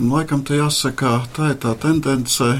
Laikam 0.00 0.44
te 0.46 0.56
jāsaka, 0.56 1.20
tā 1.36 1.52
ir 1.52 1.58
tā 1.60 1.74
tendence, 1.80 2.50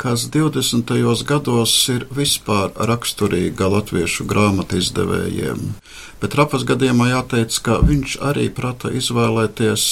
kas 0.00 0.24
20. 0.34 0.88
gados 1.28 1.74
ir 1.92 2.06
vispār 2.10 2.72
raksturīga 2.90 3.68
latviešu 3.70 4.24
grāmatu 4.26 4.80
izdevējiem. 4.80 5.74
Bet 6.22 6.36
Rapas 6.38 6.64
gadījumā 6.66 7.10
jāteic, 7.12 7.58
ka 7.66 7.78
viņš 7.84 8.16
arī 8.30 8.48
prata 8.54 8.90
izvēlēties 8.90 9.84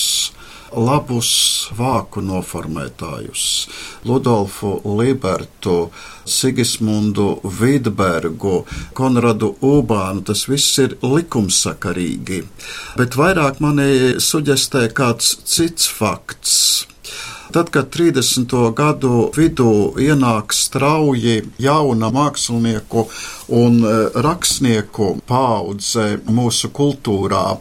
labus 0.77 1.71
vāku 1.77 2.23
noformētājus- 2.25 3.69
Ludolfu 4.09 4.81
Libertu, 4.99 5.91
Sigismundu 6.25 7.41
Vidbergu, 7.45 8.65
Konradu 8.95 9.57
Ubānu. 9.61 10.25
Tas 10.25 10.47
viss 10.47 10.79
ir 10.79 10.97
likumsakarīgi. 11.03 12.45
Bet 12.97 13.11
vairāk 13.11 13.61
mani 13.61 14.15
suģestē 14.19 14.93
kāds 14.93 15.37
cits 15.45 15.87
fakts 15.87 16.87
Tad, 17.53 17.71
kad 17.71 17.91
30. 17.91 18.53
gadu 18.77 19.31
vidū 19.35 19.99
ienāk 19.99 20.53
strauji 20.55 21.41
jauna 21.59 22.11
mākslinieku 22.15 23.03
un 23.59 23.81
e, 23.83 23.95
rakstnieku 24.27 25.09
paudze 25.27 26.05
mūsu 26.31 26.71
kultūrā, 26.71 27.57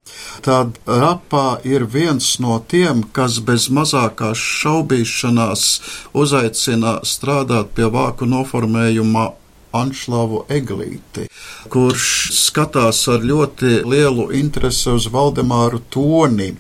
tad 0.45 0.78
rapā 0.86 1.45
ir 1.65 1.88
viens 1.89 2.28
no 2.43 2.60
tiem, 2.69 3.02
kas 3.17 3.39
bez 3.47 3.65
mazākās 3.73 4.38
šaubīšanās 4.60 5.65
uzaicina 6.13 6.99
strādāt 7.02 7.73
pie 7.73 7.89
vāku 7.89 8.30
noformējuma 8.30 9.25
Anšlavu 9.73 10.43
Eglīti, 10.54 11.25
kurš 11.73 12.06
skatās 12.38 13.02
ar 13.10 13.25
ļoti 13.25 13.82
lielu 13.89 14.30
interesi 14.38 14.93
uz 14.93 15.10
Valdemāru 15.13 15.82
Toni 15.89 16.52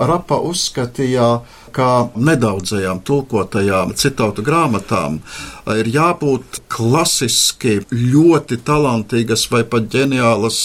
Rapa 0.00 0.38
uzskatīja, 0.48 1.42
ka 1.74 2.10
nedaudzajām 2.16 3.02
tulkotajām 3.06 3.94
citautu 3.98 4.44
grāmatām 4.46 5.20
ir 5.78 5.90
jābūt 5.90 6.60
klasiski 6.72 7.78
ļoti 7.92 8.58
talantīgas 8.66 9.46
vai 9.52 9.62
pat 9.68 9.88
ģeniālas 9.92 10.60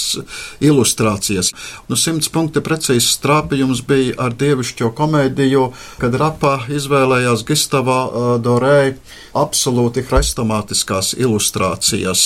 ilustrācijas. 0.65 1.51
Nu, 1.89 1.97
simts 1.99 2.31
punkti 2.33 2.63
precīzs 2.65 3.11
strāpījums 3.17 3.83
bija 3.87 4.15
ar 4.27 4.35
dievišķo 4.37 4.91
komēdiju, 4.97 5.67
kad 6.01 6.17
Rapa 6.21 6.55
izvēlējās 6.71 7.45
Gistavā 7.47 7.99
Dorē 8.43 8.95
absolūti 9.35 10.05
hrestomātiskās 10.07 11.13
ilustrācijas 11.19 12.25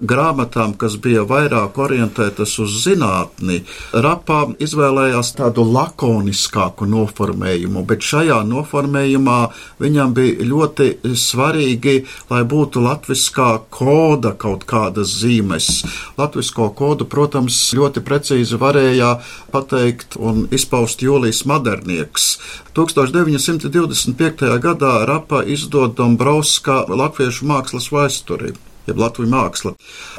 grāmatām, 0.00 0.74
kas 0.78 0.96
bija 1.02 1.24
vairāk 1.28 1.78
orientētas 1.78 2.56
uz 2.62 2.74
zinātni. 2.84 3.62
Rapā 3.92 4.42
izvēlējās 4.62 5.32
tādu 5.38 5.64
lakoniskāku 5.70 6.88
noformējumu, 6.90 7.84
bet 7.88 8.04
šajā 8.06 8.40
noformējumā 8.48 9.38
viņam 9.82 10.14
bija 10.16 10.48
ļoti 10.50 10.90
svarīgi, 11.16 11.96
lai 12.30 12.42
būtu 12.48 12.82
latviskā 12.84 13.50
koda 13.70 14.34
kaut 14.36 14.66
kādas 14.68 15.14
zīmes. 15.22 15.70
Latvisko 16.18 16.70
kodu, 16.76 17.08
protams, 17.08 17.58
ļoti 17.76 18.04
precīzi 18.04 18.60
varēja 18.60 19.16
pateikt 19.54 20.18
un 20.20 20.46
izpaust 20.54 21.02
Jūlijas 21.04 21.44
Madernieks. 21.48 22.36
1925. 22.76 24.52
gadā 24.60 24.94
Rapa 25.08 25.42
izdod 25.46 25.96
Dombrovska 25.96 26.84
latviešu 26.92 27.48
mākslas 27.48 27.92
vēsturi 27.92 28.54
jeb 28.86 29.00
Latvijas 29.00 29.32
māksla. 29.32 29.72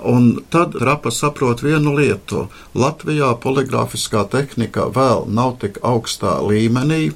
Un 0.06 0.41
tad 0.53 0.75
Rapa 0.82 1.12
saprot 1.12 1.62
vienu 1.63 1.95
lietu. 1.97 2.47
Latvijā 2.77 3.34
poligrāfiskā 3.41 4.25
tehnika 4.32 4.88
vēl 4.93 5.25
nav 5.34 5.58
tik 5.62 5.80
augstā 5.86 6.38
līmenī. 6.45 7.13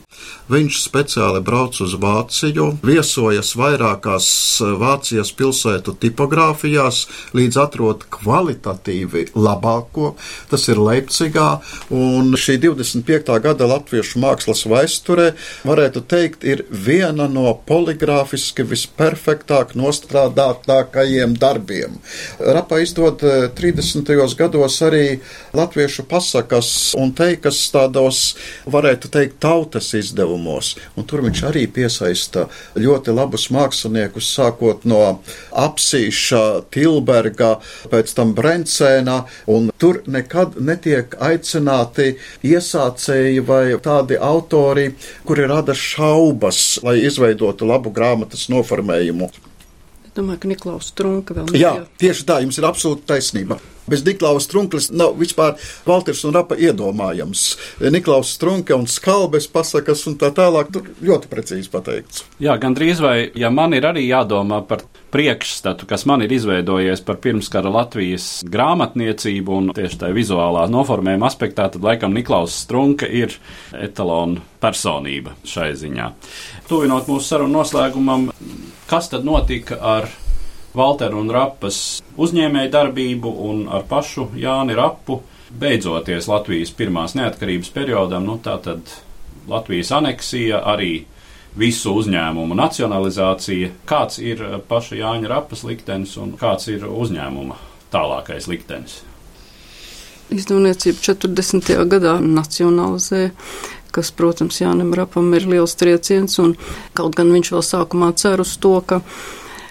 Viņš 0.52 0.80
speciāli 0.82 1.42
brauc 1.46 1.78
uz 1.84 1.96
Vāciju, 2.02 2.68
viesojas 2.86 3.54
vairākās 3.60 4.28
Vācijas 4.82 5.32
pilsētu 5.38 5.96
tipogrāfijās, 6.02 7.06
līdz 7.38 7.60
atrod 7.62 8.06
kvalitatīvi 8.12 9.30
labāko. 9.36 10.16
Tas 10.52 10.68
ir 10.72 10.82
Leipzigā, 10.82 11.62
un 11.94 12.34
šī 12.36 12.58
25. 12.66 13.32
gada 13.44 13.70
latviešu 13.70 14.20
mākslas 14.22 14.66
vēsture, 14.68 15.32
varētu 15.68 16.04
teikt, 16.12 16.44
ir 16.44 16.66
viena 16.70 17.30
no 17.32 17.54
poligrāfiski 17.68 18.66
visperfektāk 18.68 19.76
nostrādātākajiem 19.80 21.38
darbiem. 21.42 21.98
Rapa 22.40 22.80
izdod 22.80 23.24
30. 23.56 24.10
Eh, 24.14 24.36
gados 24.38 24.78
arī 24.86 25.20
latviešu 25.58 26.06
pasakas 26.10 26.94
un 26.98 27.14
teikas 27.18 27.60
tādos, 27.74 28.36
varētu 28.70 29.10
teikt, 29.12 29.40
tautas 29.42 29.92
izdevumos. 29.98 30.76
Un 30.96 31.08
tur 31.10 31.24
viņš 31.26 31.44
arī 31.50 31.66
piesaista 31.68 32.48
ļoti 32.76 33.16
labus 33.16 33.50
māksliniekus, 33.54 34.30
sākot 34.38 34.86
no 34.86 35.22
Apsīša, 35.52 36.44
Tilberga, 36.72 37.58
pēc 37.92 38.16
tam 38.16 38.36
Brencēna, 38.38 39.24
un 39.52 39.72
tur 39.82 40.02
nekad 40.08 40.60
netiek 40.62 41.18
aicināti 41.20 42.16
iesācēji 42.46 43.46
vai 43.46 43.64
tādi 43.82 44.20
autori, 44.22 44.92
kuri 45.26 45.48
rada 45.50 45.76
šaubas, 45.78 46.82
lai 46.86 47.00
izveidotu 47.06 47.70
labu 47.70 47.94
grāmatas 47.96 48.50
noformējumu. 48.54 49.32
Domāju, 50.16 50.42
ka 50.44 50.50
Niklaus 50.52 50.92
Trunka 50.92 51.36
vēl 51.38 51.46
nav. 51.48 51.60
Jā, 51.60 51.76
tieši 52.02 52.26
tā, 52.28 52.42
jums 52.44 52.58
ir 52.60 52.68
absolūta 52.68 53.14
taisnība. 53.14 53.62
Bez 53.90 54.06
Niklaus 54.06 54.46
Trunklis 54.48 54.90
nav 54.94 55.16
vispār 55.20 55.56
Valters 55.88 56.22
un 56.28 56.36
Rapa 56.36 56.56
iedomājams. 56.56 57.46
Niklaus 57.92 58.36
Trunke 58.40 58.76
un 58.78 58.86
skalbes 58.88 59.48
pasakas 59.52 60.04
un 60.08 60.16
tā 60.22 60.30
tālāk, 60.36 60.70
tur 60.72 60.90
ļoti 61.02 61.32
precīzi 61.32 61.72
pateikts. 61.74 62.26
Jā, 62.44 62.56
gandrīz 62.62 63.02
vai, 63.04 63.16
ja 63.36 63.50
man 63.52 63.74
ir 63.76 63.88
arī 63.90 64.06
jādomā 64.06 64.62
par 64.70 64.86
priekšstatu, 65.12 65.88
kas 65.90 66.06
man 66.08 66.24
ir 66.24 66.32
izveidojies 66.32 67.04
par 67.08 67.18
pirmskara 67.24 67.72
Latvijas 67.74 68.28
grāmatniecību 68.48 69.58
un 69.58 69.72
tieši 69.76 70.00
tā 70.06 70.12
vizuālā 70.16 70.68
noformējuma 70.72 71.28
aspektā, 71.28 71.68
tad 71.74 71.84
laikam 71.84 72.16
Niklaus 72.16 72.62
Strunke 72.64 73.10
ir 73.10 73.36
etalona 73.76 74.44
personība 74.62 75.36
šai 75.48 75.72
ziņā. 75.82 76.12
Tuvinot 76.70 77.10
mūsu 77.12 77.34
sarunu 77.34 77.60
noslēgumam, 77.60 78.30
kas 78.92 79.10
tad 79.10 79.26
notika 79.26 79.78
ar 79.80 80.10
Valteru 80.76 81.22
un 81.24 81.30
Rapas 81.32 81.78
uzņēmēju 82.20 82.72
darbību 82.72 83.32
un 83.48 83.62
ar 83.72 83.86
pašu 83.88 84.26
Jāni 84.36 84.76
Rapu. 84.76 85.22
Beidzoties 85.62 86.28
Latvijas 86.28 86.74
pirmās 86.76 87.16
neatkarības 87.16 87.72
periodam, 87.72 88.28
nu 88.28 88.36
tā 88.44 88.58
tad 88.64 88.92
Latvijas 89.48 89.94
aneksija, 89.96 90.60
arī 90.74 91.06
visu 91.56 91.96
uzņēmumu 92.02 92.56
nacionalizācija. 92.60 93.72
Kāds 93.88 94.20
ir 94.20 94.44
paša 94.68 95.00
Jāņa 95.00 95.32
Rapas 95.32 95.64
liktenis 95.68 96.18
un 96.20 96.36
kāds 96.40 96.68
ir 96.72 96.84
uzņēmuma 96.88 97.56
tālākais 97.96 98.52
liktenis? 98.52 99.02
Izdevniecība 100.32 101.00
40. 101.04 101.76
gadā 101.92 102.18
nacionalizēja 102.24 103.32
kas, 103.96 104.12
protams, 104.16 104.62
Jānam 104.64 104.94
Rapam 104.98 105.32
ir 105.38 105.48
liels 105.50 105.76
trieciens, 105.80 106.38
un 106.44 106.56
kaut 106.98 107.18
gan 107.20 107.32
viņš 107.34 107.54
vēl 107.56 107.66
sākumā 107.68 108.14
cer 108.20 108.44
uz 108.44 108.56
to, 108.62 108.78
ka 108.86 109.02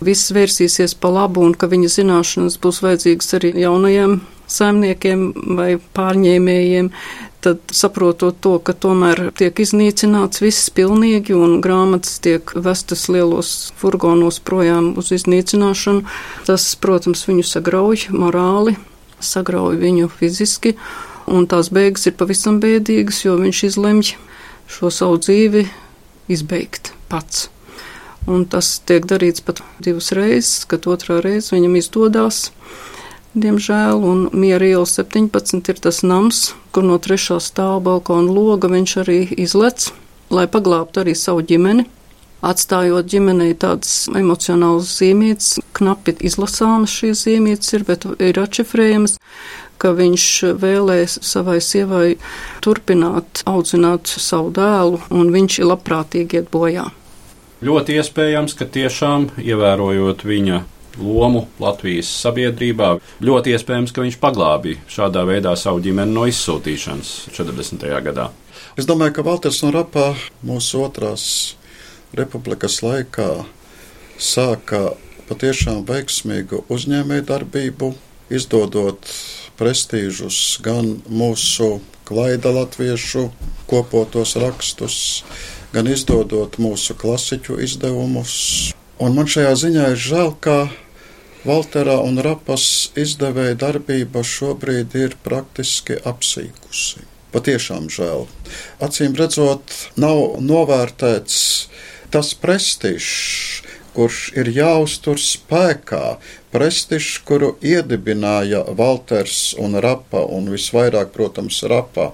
viss 0.05 0.33
vērsīsies 0.33 0.97
pa 1.01 1.13
labu 1.13 1.45
un 1.45 1.57
ka 1.57 1.69
viņa 1.71 1.95
zināšanas 2.01 2.61
būs 2.61 2.83
vajadzīgas 2.85 3.35
arī 3.41 3.55
jaunajiem 3.65 4.21
saimniekiem 4.51 5.27
vai 5.57 5.75
pārņēmējiem, 5.95 6.91
tad 7.45 7.61
saprotot 7.73 8.37
to, 8.45 8.57
ka 8.65 8.75
tomēr 8.77 9.31
tiek 9.39 9.63
iznīcināts 9.63 10.43
viss 10.43 10.73
pilnīgi 10.77 11.37
un 11.37 11.61
grāmatas 11.65 12.19
tiek 12.25 12.53
vestas 12.57 13.07
lielos 13.13 13.71
furgonos 13.81 14.41
projām 14.45 14.93
uz 15.01 15.13
iznīcināšanu, 15.17 16.05
tas, 16.49 16.67
protams, 16.83 17.25
viņu 17.29 17.47
sagrauj 17.47 18.11
morāli, 18.13 18.77
sagrauj 19.21 19.79
viņu 19.81 20.11
fiziski 20.19 20.75
un 21.27 21.47
tās 21.51 21.71
beigas 21.75 22.07
ir 22.09 22.17
pavisam 22.19 22.61
bēdīgas, 22.63 23.25
jo 23.25 23.37
viņš 23.41 23.63
izlemj 23.71 24.15
šo 24.71 24.91
savu 24.95 25.19
dzīvi 25.21 25.67
izbeigt 26.31 26.93
pats. 27.11 27.49
Un 28.31 28.45
tas 28.47 28.79
tiek 28.87 29.07
darīts 29.09 29.43
pat 29.43 29.63
divas 29.83 30.13
reizes, 30.17 30.65
kad 30.69 30.87
otrā 30.87 31.19
reize 31.25 31.55
viņam 31.55 31.79
izdodas. 31.81 32.51
Diemžēl, 33.31 34.03
un 34.03 34.27
Miera 34.35 34.67
iela 34.67 34.87
17 34.87 35.71
ir 35.71 35.79
tas 35.79 36.03
nams, 36.03 36.51
kur 36.75 36.85
no 36.87 36.99
trešā 36.99 37.39
stāva 37.43 37.79
balkona 37.87 38.33
loga 38.35 38.69
viņš 38.71 38.95
arī 39.05 39.21
izlec, 39.39 39.93
lai 40.35 40.47
paglābtu 40.51 41.05
arī 41.05 41.15
savu 41.15 41.45
ģimeni. 41.47 41.87
Atstājot 42.41 43.09
ģimenei 43.13 43.53
tādas 43.61 44.09
emocionālas 44.17 44.95
zīmītes, 44.97 45.59
knapi 45.77 46.17
izlasāmas 46.25 46.95
šīs 46.97 47.27
zīmītes 47.27 47.75
ir, 47.77 47.85
bet 47.85 48.07
ir 48.17 48.41
atšifrējamas, 48.41 49.19
ka 49.81 49.95
viņš 49.97 50.27
vēlēs 50.61 51.19
savai 51.27 51.59
sievai 51.65 52.17
turpināt 52.65 53.43
audzināt 53.49 54.11
savu 54.11 54.53
dēlu, 54.57 55.01
un 55.11 55.33
viņš 55.35 55.61
ir 55.63 55.71
labprātīgi 55.73 56.41
iet 56.41 56.51
bojā. 56.53 56.91
Ļoti 57.65 57.99
iespējams, 58.01 58.55
ka 58.57 58.65
tiešām 58.73 59.31
ievērojot 59.41 60.25
viņa 60.25 60.63
lomu 61.01 61.45
Latvijas 61.61 62.09
sabiedrībā, 62.23 62.95
ļoti 63.25 63.55
iespējams, 63.55 63.93
ka 63.95 64.05
viņš 64.05 64.17
paglābīja 64.23 64.81
šādā 64.91 65.25
veidā 65.29 65.53
savu 65.57 65.83
ģimeni 65.85 66.15
no 66.17 66.27
izsūtīšanas 66.29 67.13
40. 67.37 67.87
gadā. 68.07 68.31
Es 68.81 68.89
domāju, 68.89 69.19
ka 69.19 69.27
Valters 69.27 69.61
no 69.65 69.73
Rapā 69.75 70.13
mūsu 70.47 70.81
otrās 70.87 71.25
republikas 72.17 72.81
laikā 72.85 73.29
sāka 74.21 74.95
patiešām 75.29 75.85
veiksmīgu 75.89 76.65
uzņēmējdarbību, 76.73 77.93
izdodot 78.35 79.13
prestīžus, 79.61 80.59
gan 80.65 80.97
mūsu 81.07 81.79
klaida 82.09 82.51
latviešu 82.57 83.29
kopotos 83.71 84.35
rakstus, 84.41 85.23
gan 85.75 85.87
izdodot 85.87 86.59
mūsu 86.59 86.97
klasiķu 86.99 87.61
izdevumus. 87.63 88.35
Un 89.01 89.15
man 89.17 89.29
šajā 89.31 89.53
ziņā 89.61 89.91
ir 89.93 90.01
žēl, 90.01 90.33
ka 90.43 90.57
Valterā 91.41 91.95
un 92.05 92.19
Rapas 92.21 92.91
izdevēja 93.01 93.57
darbība 93.63 94.21
šobrīd 94.27 94.97
ir 95.01 95.15
praktiski 95.25 95.97
apsīkusi. 96.05 97.07
Patiešām 97.33 97.87
žēl. 97.89 98.27
Acīm 98.85 99.15
redzot, 99.17 99.73
nav 99.97 100.41
novērtēts 100.45 101.39
tas 102.13 102.35
prestižs, 102.35 103.63
kurš 103.95 104.19
ir 104.37 104.51
jāuztur 104.53 105.17
spēkā, 105.23 106.19
prestižs, 106.53 107.19
kuru 107.27 107.55
iedibināja 107.63 108.65
Walters 108.79 109.55
un 109.59 109.79
Rapa, 109.81 110.23
un 110.27 110.51
visvairāk, 110.53 111.13
protams, 111.15 111.63
Rapa. 111.71 112.13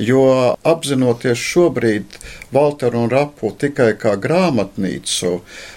Jo 0.00 0.22
apzinoties 0.64 1.40
šobrīd 1.44 2.14
Walteru 2.54 3.02
un 3.04 3.10
Rapu 3.12 3.50
tikai 3.52 3.90
kā 4.00 4.14
grāmatnīcu, 4.16 5.34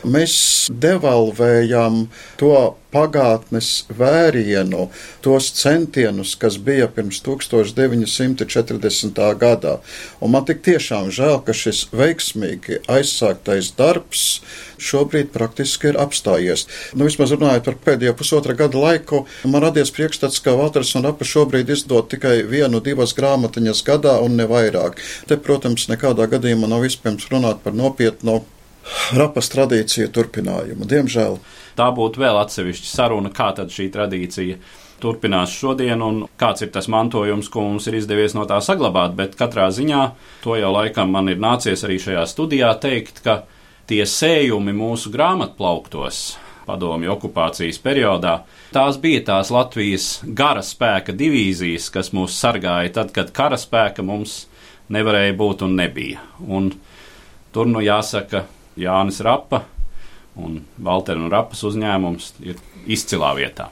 mēs 0.07 0.35
devalvējam 0.71 2.05
to 2.39 2.53
pagātnes 2.93 3.85
vērienu, 3.89 4.89
tos 5.25 5.51
centienus, 5.57 6.35
kas 6.39 6.57
bija 6.61 6.87
pirms 6.93 7.21
1940. 7.25 9.21
gadā. 9.41 9.79
Un 10.21 10.31
man 10.35 10.45
tik 10.47 10.61
tiešām 10.65 11.09
žēl, 11.13 11.41
ka 11.45 11.51
šis 11.57 11.87
veiksmīgi 11.93 12.79
aizsāktais 12.91 13.73
darbs 13.77 14.41
šobrīd 14.83 15.27
praktiski 15.33 15.87
ir 15.91 15.99
apstājies. 16.01 16.67
Nu, 16.93 17.05
vismaz 17.07 17.31
runājot 17.33 17.63
par 17.67 17.77
pēdējo 17.87 18.13
pusotra 18.19 18.53
gada 18.57 18.77
laiku, 18.79 19.25
man 19.49 19.63
radies 19.63 19.91
priekšstats, 19.95 20.41
ka 20.43 20.55
Valters 20.59 20.95
un 20.97 21.03
Rapa 21.07 21.25
šobrīd 21.27 21.67
izdod 21.73 22.05
tikai 22.13 22.37
vienu, 22.49 22.83
divas 22.83 23.15
grāmatiņas 23.17 23.83
gadā 23.87 24.15
un 24.23 24.31
ne 24.39 24.45
vairāk. 24.49 24.99
Te, 25.29 25.35
protams, 25.39 25.89
nekādā 25.91 26.27
gadījumā 26.31 26.67
nav 26.71 26.81
iespējams 26.87 27.29
runāt 27.31 27.63
par 27.63 27.73
nopietnu 27.77 28.41
rapas 29.15 29.51
tradīciju 29.53 30.11
turpinājumu. 30.13 30.87
Diemžēl. 30.89 31.39
Tā 31.77 31.89
būtu 31.95 32.21
vēl 32.21 32.37
atsevišķa 32.43 32.89
saruna, 32.89 33.31
kā 33.33 33.49
tad 33.57 33.73
šī 33.73 33.89
tradīcija 33.93 34.59
turpinās 35.03 35.51
šodien, 35.51 36.01
un 36.05 36.21
kāds 36.39 36.63
ir 36.63 36.71
tas 36.73 36.87
mantojums, 36.91 37.49
ko 37.51 37.65
mums 37.65 37.89
ir 37.89 37.97
izdevies 37.99 38.35
no 38.37 38.45
tā 38.49 38.59
saglabāt. 38.63 39.17
Bet 39.17 39.35
katrā 39.39 39.67
ziņā 39.73 40.03
to 40.45 40.55
jau 40.59 40.71
laikam 40.75 41.11
man 41.11 41.31
ir 41.33 41.41
nācies 41.43 41.83
arī 41.83 41.99
šajā 42.01 42.23
studijā 42.29 42.71
teikt, 42.83 43.23
ka 43.25 43.41
tie 43.89 44.03
sējumi 44.07 44.75
mūsu 44.77 45.11
grāmatplauktos 45.13 46.23
padomju 46.63 47.11
okupācijas 47.17 47.81
periodā. 47.83 48.37
Tās 48.71 48.97
bija 49.01 49.25
tās 49.27 49.51
Latvijas 49.51 50.07
gara 50.23 50.63
spēka 50.63 51.15
divīzijas, 51.19 51.89
kas 51.91 52.13
mūs 52.15 52.37
sargāja 52.39 52.93
tad, 53.01 53.11
kad 53.15 53.33
kara 53.35 53.59
spēka 53.59 54.05
mums 54.05 54.45
nevarēja 54.93 55.35
būt 55.35 55.65
un 55.67 55.75
nebija. 55.79 56.23
Un 56.47 56.71
tur 57.53 57.67
nu 57.67 57.83
jāsaka, 57.83 58.45
Jānis 58.79 59.19
Rapa 59.25 59.65
un 60.39 60.61
Valtera 60.83 61.21
un 61.21 61.31
Rapas 61.31 61.63
uzņēmums 61.67 62.33
ir 62.45 62.59
izcilā 62.89 63.33
vietā. 63.37 63.69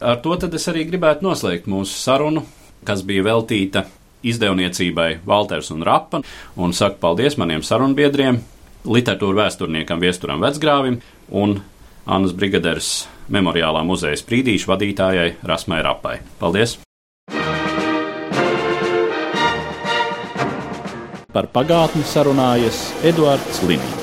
Ar 0.00 0.20
to 0.24 0.32
es 0.48 0.68
arī 0.70 0.86
gribētu 0.88 1.26
noslēgt 1.26 1.68
mūsu 1.68 1.92
sarunu, 1.92 2.44
kas 2.84 3.02
bija 3.04 3.26
veltīta 3.26 3.84
izdevniecībai 4.24 5.20
Valters 5.26 5.70
un 5.74 5.84
Rapa, 5.84 6.22
un 6.56 6.72
saku 6.72 7.00
paldies 7.00 7.36
maniem 7.40 7.62
sarunbiedriem, 7.64 8.40
literatūra 8.84 9.44
vēsturniekam 9.44 10.00
Viesturam 10.00 10.40
Vecgrāvim 10.44 11.00
un 11.30 11.60
Annas 12.06 12.32
Brigaderes 12.32 13.06
memoriālā 13.28 13.84
muzeja 13.86 14.18
sprīdīšu 14.18 14.72
vadītājai 14.72 15.34
Rasmai 15.46 15.82
Rapai. 15.84 16.18
Paldies! 16.40 16.78
Par 21.30 21.46
pagātni 21.54 22.02
sarunājas 22.02 22.88
Eduards 23.06 23.62
Līniju. 23.62 23.99